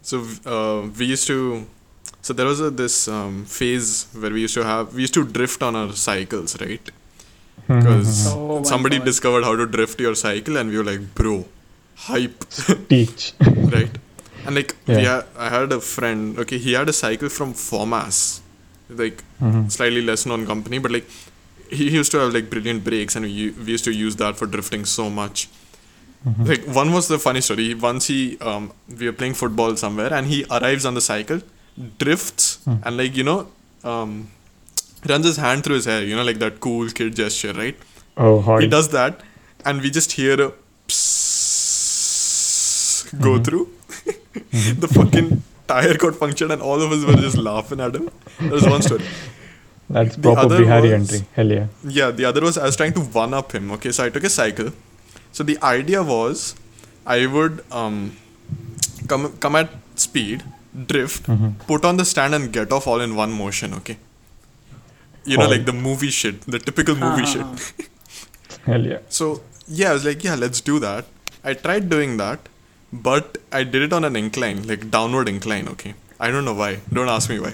[0.02, 1.66] So uh, we used to.
[2.22, 5.24] So there was a, this um, phase where we used to have we used to
[5.26, 6.90] drift on our cycles, right?
[7.78, 9.06] Because Oh somebody God.
[9.06, 11.46] discovered how to drift your cycle, and we were like, bro,
[12.08, 12.46] hype,
[12.90, 13.34] Teach.
[13.76, 13.92] right?
[14.46, 15.16] And like we Yeah.
[15.16, 16.40] had, I had a friend.
[16.46, 18.42] Okay, he had a cycle from Formas,
[18.90, 19.72] like Mhm.
[19.78, 21.08] slightly less known company, but like
[21.80, 24.48] he used to have like brilliant brakes, and we we used to use that for
[24.56, 25.48] drifting so much.
[26.30, 26.48] Mhm.
[26.52, 27.68] Like one was the funny story.
[27.88, 28.20] Once he
[28.52, 31.42] um we were playing football somewhere, and he arrives on the cycle,
[32.06, 32.78] drifts, Hmm.
[32.84, 33.40] and like you know
[33.94, 34.12] um
[35.10, 36.04] runs his hand through his hair.
[36.04, 37.76] You know, like that cool kid gesture, right?
[38.18, 39.22] Oh, He does that,
[39.66, 40.52] and we just hear a
[40.88, 41.62] psss
[43.22, 43.44] go Mm-hmm.
[43.44, 43.70] through.
[44.84, 48.10] the fucking tire got punctured, and all of us were just laughing at him.
[48.40, 49.04] That was one story.
[49.90, 51.28] That's The proper Bihari was- entry.
[51.36, 51.68] Hell yeah.
[51.84, 53.72] Yeah, the other was I was trying to one up him.
[53.78, 54.72] Okay, so I took a cycle.
[55.32, 56.56] So the idea was
[57.06, 58.16] I would um
[59.08, 60.44] come come at speed,
[60.94, 61.52] drift, Mm-hmm.
[61.72, 63.74] put on the stand and get off all in one motion.
[63.82, 63.98] Okay.
[65.26, 67.90] You know, like the movie shit, the typical movie Ah, shit.
[68.66, 69.00] Hell yeah.
[69.10, 71.06] So yeah, I was like, yeah, let's do that.
[71.44, 72.50] I tried doing that,
[72.92, 75.68] but I did it on an incline, like downward incline.
[75.76, 76.80] Okay, I don't know why.
[76.92, 77.54] Don't ask me why.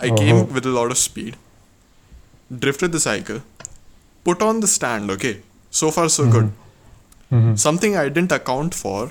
[0.00, 0.44] I came Oh.
[0.44, 1.36] with a lot of speed,
[2.64, 3.42] drifted the cycle,
[4.24, 5.10] put on the stand.
[5.16, 5.34] Okay,
[5.70, 6.52] so far so good.
[7.32, 7.58] Mhm.
[7.58, 9.10] Something I didn't account for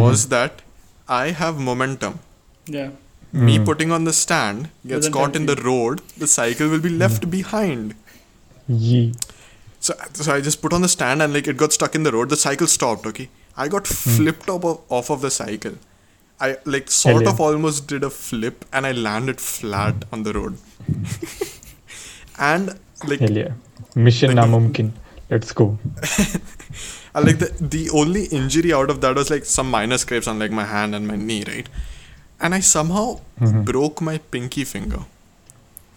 [0.00, 0.62] was that
[1.08, 2.18] I have momentum.
[2.66, 2.90] Yeah.
[3.32, 3.64] Me Mm.
[3.64, 6.00] putting on the stand gets Doesn't caught help in the road.
[6.18, 7.94] The cycle will be left behind.
[8.68, 9.14] Yee.
[9.80, 12.12] So, so I just put on the stand and like it got stuck in the
[12.12, 12.28] road.
[12.28, 13.06] The cycle stopped.
[13.06, 14.16] Okay, I got Hmm.
[14.16, 15.78] flipped off of, off of the cycle.
[16.40, 17.30] I like sort Hell yeah.
[17.30, 20.58] of almost did a flip and I landed flat on the road.
[22.38, 23.52] and like Hell yeah.
[23.94, 24.92] Mission Namumkin.
[25.30, 25.78] Let's go.
[27.14, 30.38] I like the the only injury out of that was like some minor scrapes on
[30.38, 31.68] like my hand and my knee, right?
[32.42, 33.62] And I somehow Mm-hmm.
[33.64, 35.00] broke my pinky finger.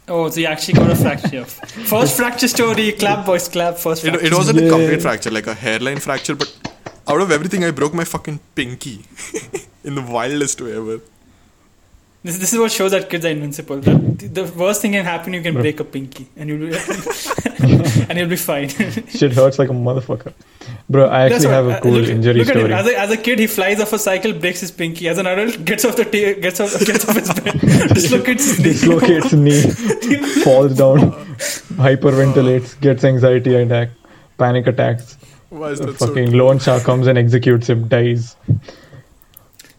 [0.07, 1.45] Oh, so you actually got a fracture.
[1.45, 2.91] First fracture story.
[2.93, 3.77] Clap, boys, clap.
[3.77, 4.25] First fracture.
[4.25, 6.51] it wasn't a complete fracture, like a hairline fracture, but
[7.07, 9.05] out of everything, I broke my fucking pinky
[9.83, 11.01] in the wildest way ever.
[12.25, 13.77] This, this is what shows that kids are invincible.
[13.81, 16.75] That the, the worst thing can happen, you can break a pinky, and you'll be,
[18.09, 18.69] and you'll be fine.
[19.19, 20.33] Shit hurts like a motherfucker.
[20.89, 22.61] Bro, I actually what- have a uh, cool look, injury look at him.
[22.63, 22.73] story.
[22.73, 25.07] As a, as a kid, he flies off a cycle, breaks his pinky.
[25.07, 27.59] As an adult, gets off the ta- gets off gets off his bed,
[27.93, 28.71] dislocates his knee.
[28.71, 31.11] Dislocates knee, falls down,
[31.77, 33.89] hyperventilates, gets anxiety attack,
[34.39, 35.19] panic attacks.
[35.49, 36.07] Why is that so?
[36.07, 38.35] Fucking loan shark comes and executes him, dies.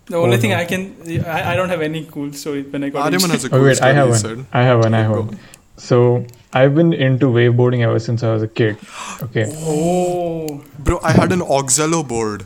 [0.07, 0.57] The only Oh, thing no.
[0.57, 0.97] I can,
[1.27, 3.31] I, I don't have any cool story when I got Aryaman injured.
[3.33, 4.19] has a Oh wait, story, I have one.
[4.19, 4.47] said.
[4.53, 4.95] I have one.
[4.95, 5.39] I have one.
[5.77, 8.79] So I've been into waveboarding ever since I was a kid.
[9.23, 9.47] Okay.
[9.59, 12.45] Oh, Bro, I had an Oxelo board.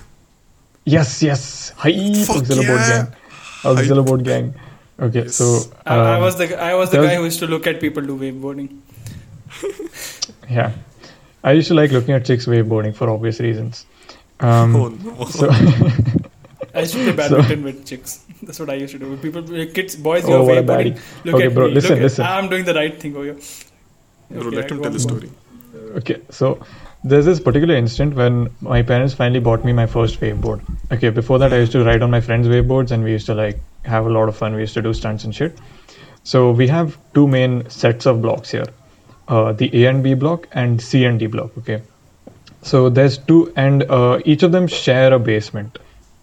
[0.85, 1.73] Yes, yes.
[1.77, 1.93] Hi,
[2.25, 3.07] Fuck Oxelo board gang.
[3.63, 4.55] Oxelo board gang.
[4.99, 5.37] Okay, Yes.
[5.37, 7.47] so I, I um, was the I was the there was- guy who used to
[7.47, 8.81] look at people do waveboarding.
[10.49, 10.73] yeah,
[11.45, 13.87] I used to like looking at chicks waveboarding for obvious reasons.
[14.41, 15.25] Um, Oh no.
[15.27, 15.51] so
[16.81, 18.25] I used to play badminton with chicks.
[18.43, 19.11] That's what I used to do.
[19.11, 20.95] With people, with kids, boys, Oh, you're what a waveboarding.
[20.97, 21.25] baddie.
[21.25, 21.75] Look Okay, at bro, me.
[21.75, 22.25] listen, look at- listen.
[22.27, 23.39] I'm doing the right thing over here.
[24.31, 25.31] Bro, let him go tell the story.
[25.97, 26.61] okay, so
[27.03, 30.61] there's this particular instant when my parents finally bought me my first waveboard.
[30.93, 33.35] Okay, before that I used to ride on my friends' waveboards and we used to
[33.35, 34.55] like have a lot of fun.
[34.55, 35.59] We used to do stunts and shit.
[36.23, 38.67] So we have two main sets of blocks here.
[39.27, 41.83] Uh, the A and B block and C and D block, okay?
[42.63, 45.79] So there's two and uh, each of them share a basement.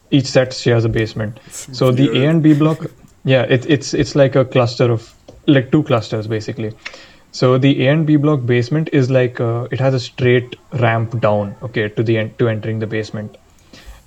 [0.09, 1.39] Each set shares a basement.
[1.49, 2.85] So the A and B block,
[3.23, 5.13] yeah, it, it's it's like a cluster of
[5.47, 6.73] like two clusters basically.
[7.31, 11.19] So the A and B block basement is like uh, it has a straight ramp
[11.19, 13.37] down, okay, to the end to entering the basement,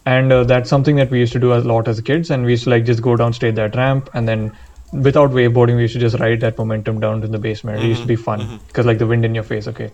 [0.07, 2.53] and uh, that's something that we used to do a lot as kids, and we
[2.53, 4.57] used to like just go down straight that ramp, and then
[4.93, 7.79] without waveboarding, we used to just ride that momentum down to the basement.
[7.85, 9.91] It used to be fun because like the wind in your face, okay.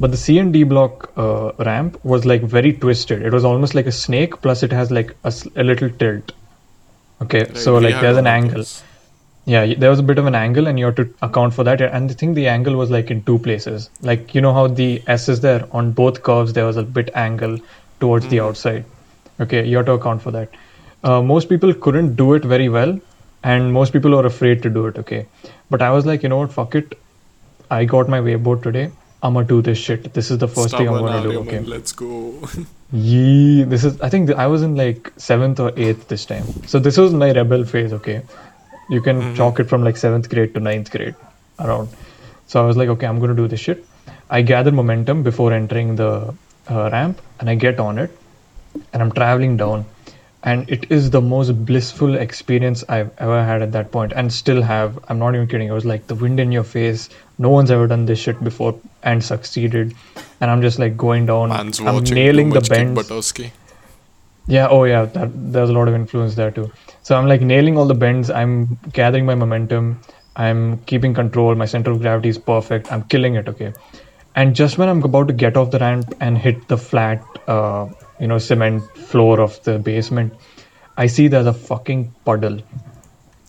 [0.00, 3.22] But the C and D block uh, ramp was like very twisted.
[3.22, 6.32] It was almost like a snake, plus it has like a little tilt.
[7.22, 8.64] Okay, Right, so like there's an angle.
[9.44, 11.82] Yeah, there was a bit of an angle, and you have to account for that.
[11.82, 13.90] And I think the angle was like in two places.
[14.00, 16.54] Like you know how the S is there on both curves.
[16.54, 17.58] There was a bit angle
[18.00, 18.84] towards the outside.
[19.38, 20.48] Okay, you have to account for that.
[21.04, 22.98] Uh, most people couldn't do it very well,
[23.42, 24.98] and most people are afraid to do it.
[24.98, 25.26] Okay,
[25.68, 26.52] but I was like, you know what?
[26.52, 26.98] Fuck it.
[27.70, 28.90] I got my waveboard today.
[29.22, 30.12] I'm gonna do this shit.
[30.14, 31.40] This is the first thing I'm gonna do.
[31.40, 31.60] Okay.
[31.60, 32.34] Let's go.
[32.92, 34.00] Yee, this is.
[34.00, 36.44] I think th- I was in like seventh or eighth this time.
[36.66, 37.92] So this was my rebel phase.
[37.92, 38.22] Okay,
[38.88, 41.14] you can chalk it from like seventh grade to ninth grade,
[41.58, 41.88] around.
[42.46, 43.84] So I was like, okay, I'm gonna do this shit.
[44.30, 46.34] I gather momentum before entering the
[46.68, 48.16] uh, ramp, and I get on it,
[48.92, 49.84] and I'm traveling down,
[50.42, 54.62] and it is the most blissful experience I've ever had at that point, and still
[54.62, 54.98] have.
[55.08, 55.68] I'm not even kidding.
[55.68, 57.08] It was like the wind in your face.
[57.38, 59.94] No one's ever done this shit before and succeeded,
[60.40, 61.50] and I'm just like going down.
[61.50, 62.94] Man's I'm nailing the bends.
[64.46, 66.72] Yeah, oh yeah, that there's a lot of influence there too.
[67.02, 70.00] So I'm like nailing all the bends, I'm gathering my momentum,
[70.36, 73.72] I'm keeping control, my center of gravity is perfect, I'm killing it, okay.
[74.34, 77.88] And just when I'm about to get off the ramp and hit the flat uh,
[78.20, 80.34] you know, cement floor of the basement,
[80.96, 82.60] I see there's a fucking puddle.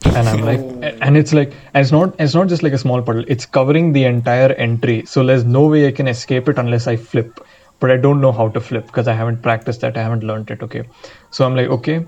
[0.05, 0.59] And I'm like
[1.01, 3.93] and it's like and it's not it's not just like a small puddle, it's covering
[3.93, 5.05] the entire entry.
[5.05, 7.39] So there's no way I can escape it unless I flip
[7.81, 9.97] but I don't know how to flip because I haven't practiced that.
[9.97, 10.63] I haven't learned it.
[10.63, 10.83] Okay,
[11.31, 12.05] so I'm like, okay,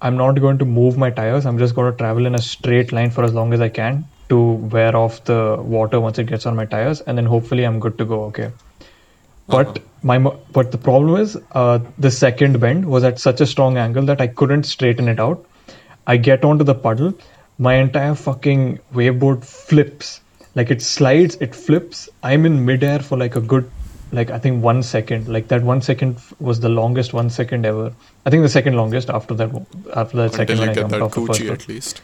[0.00, 1.44] I'm not going to move my tires.
[1.44, 4.04] I'm just going to travel in a straight line for as long as I can
[4.28, 4.38] to
[4.76, 7.98] wear off the water once it gets on my tires, and then hopefully I'm good
[7.98, 8.24] to go.
[8.26, 8.52] Okay.
[9.48, 13.76] But my but the problem is uh, the second bend was at such a strong
[13.76, 15.44] angle that I couldn't straighten it out.
[16.06, 17.14] I get onto the puddle,
[17.58, 20.20] my entire fucking waveboard flips.
[20.54, 22.08] Like it slides, it flips.
[22.22, 23.70] I'm in midair for like a good,
[24.12, 25.28] like I think one second.
[25.28, 27.92] Like that one second was the longest one second ever.
[28.26, 29.50] I think the second longest after that.
[29.94, 31.52] After that second Until when you I jumped off the coochie one.
[31.52, 32.00] at least.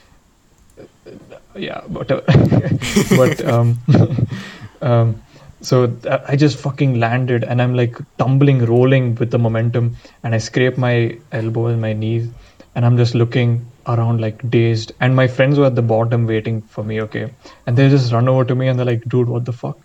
[1.56, 2.22] Yeah, whatever.
[3.16, 3.78] but um,
[4.82, 5.22] um,
[5.64, 10.34] so uh, I just fucking landed, and I'm like tumbling, rolling with the momentum, and
[10.34, 12.28] I scrape my elbow and my knees,
[12.74, 14.92] and I'm just looking around like dazed.
[15.00, 17.00] And my friends were at the bottom waiting for me.
[17.02, 17.32] Okay,
[17.66, 19.78] and they just run over to me and they're like, "Dude, what the fuck?"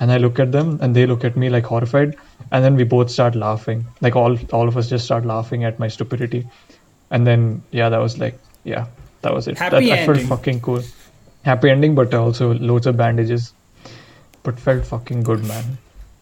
[0.00, 2.16] And I look at them, and they look at me like horrified,
[2.50, 3.86] and then we both start laughing.
[4.00, 6.48] Like all all of us just start laughing at my stupidity,
[7.10, 8.86] and then yeah, that was like yeah,
[9.22, 9.58] that was it.
[9.58, 10.82] Happy that, I felt fucking cool.
[11.44, 13.52] Happy ending, but also loads of bandages.
[14.42, 15.78] But felt fucking good, man.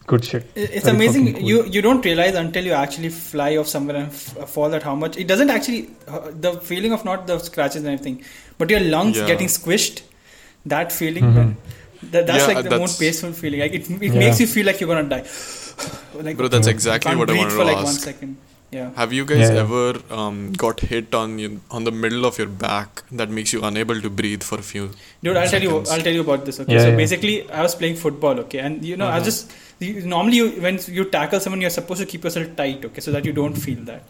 [0.07, 0.45] Good shit.
[0.55, 1.33] It's Very amazing.
[1.33, 1.41] cool.
[1.49, 4.95] You you don't realize until you actually fly off somewhere and f- fall that how
[4.95, 8.23] much it doesn't actually uh, the feeling of not the scratches and everything,
[8.57, 9.27] but your lungs Yeah.
[9.27, 10.01] getting squished.
[10.65, 11.35] That feeling, Mhm.
[11.35, 11.57] man,
[12.15, 13.59] that, that's Yeah, like the that's- most peaceful feeling.
[13.65, 14.19] Like it, it Yeah.
[14.23, 15.23] makes you feel like you're gonna die.
[16.29, 18.01] like Bro, that's exactly what I breathe wanted for to like one ask.
[18.11, 18.35] second.
[18.71, 18.91] Yeah.
[18.95, 19.61] Have you guys Yeah, yeah.
[19.61, 23.63] ever um, got hit on you, on the middle of your back that makes you
[23.63, 24.91] unable to breathe for a few?
[25.23, 25.69] Dude, I'll tell you.
[25.69, 25.89] Seconds.
[25.89, 26.59] I'll tell you about this.
[26.59, 26.95] Okay, Yeah, so yeah.
[26.95, 28.39] basically, I was playing football.
[28.41, 29.53] Okay, and you know, I was Uh-huh.
[29.53, 32.85] just you, normally you, when you tackle someone, you're supposed to keep yourself tight.
[32.85, 34.03] Okay, so that you don't feel that.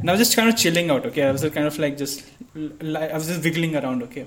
[0.00, 1.04] And I was just kind of chilling out.
[1.12, 2.24] Okay, I was kind of like just
[2.56, 4.02] I was just wiggling around.
[4.04, 4.26] Okay,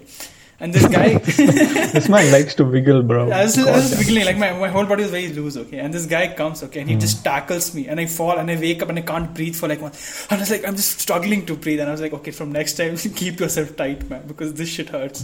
[0.60, 1.18] and this guy.
[1.94, 3.30] this man likes to wiggle, bro.
[3.32, 5.80] I was, I was wiggling like my, my whole body was very loose, okay.
[5.80, 7.02] And this guy comes, okay, and he Hmm.
[7.02, 9.68] just tackles me, and I fall, and I wake up, and I can't breathe for
[9.68, 9.92] like one.
[10.30, 12.52] And I was like, I'm just struggling to breathe, and I was like, okay, from
[12.52, 15.24] next time, keep yourself tight, man, because this shit hurts.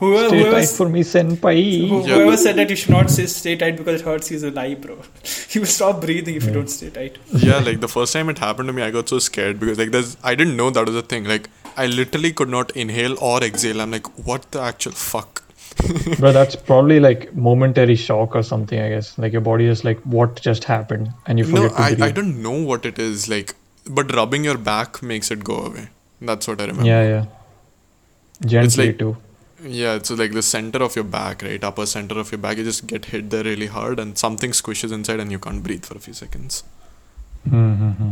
[0.00, 1.88] Whoever, Stay whoever, tight for me, senpai.
[1.88, 4.50] who- Yeah, said that you should not stay, stay tight because it hurts, he's a
[4.50, 4.96] lie, bro.
[5.54, 7.18] You will stop breathing if you don't stay tight.
[7.32, 9.92] yeah, like the first time it happened to me, I got so scared because like
[9.92, 11.24] there's I didn't know that was a thing.
[11.24, 13.80] Like I literally could not inhale or exhale.
[13.80, 15.42] I'm like, what the actual fuck?
[16.18, 19.16] Bro, that's probably like momentary shock or something, I guess.
[19.18, 21.10] Like your body is like, what just happened?
[21.26, 22.02] And you forget to I, breathe.
[22.02, 23.54] I don't know what it is like,
[23.88, 25.88] but rubbing your back makes it go away.
[26.20, 26.88] That's what I remember.
[26.88, 27.24] Yeah, yeah.
[28.46, 29.16] Gently like- too.
[29.66, 31.62] Yeah, so like the center of your back, right?
[31.62, 34.92] Upper center of your back, you just get hit there really hard and something squishes
[34.92, 36.64] inside and you can't breathe for a few seconds.
[37.48, 38.10] Mm-hmm.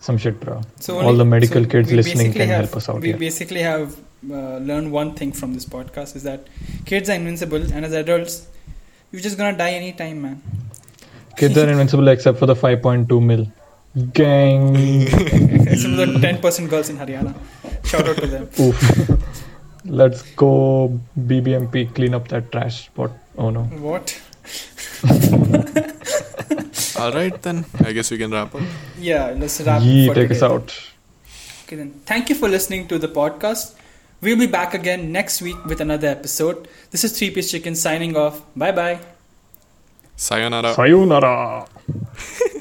[0.00, 0.62] Some shit, bro.
[0.80, 3.16] So All only- the medical so kids listening can have- help us out We here.
[3.18, 3.96] basically have
[4.30, 6.46] uh, learned one thing from this podcast is that
[6.84, 8.46] kids are invincible, and as adults,
[9.12, 10.42] you're just gonna die anytime, man.
[11.36, 13.46] Kids are invincible except for the 5.2 mil.
[14.12, 14.76] Gang.
[15.02, 17.34] Except for the 10% girls in Haryana.
[17.84, 18.48] Shout out to them.
[19.86, 19.90] Oof.
[19.90, 23.10] Let's go BBMP clean up that trash spot.
[23.36, 23.62] Oh no.
[23.64, 24.20] What?
[26.98, 28.62] All right, then I guess we can wrap up.
[28.98, 30.36] Yeah, let's wrap Yee, for take today.
[30.36, 30.92] us out.
[31.64, 31.92] Okay, then.
[32.04, 33.74] Thank you for listening to the podcast.
[34.20, 36.68] We'll be back again next week with another episode.
[36.90, 38.42] This is Three Piece Chicken signing off.
[38.54, 39.00] Bye bye.
[40.16, 40.74] Sayonara.
[40.74, 41.66] Sayonara.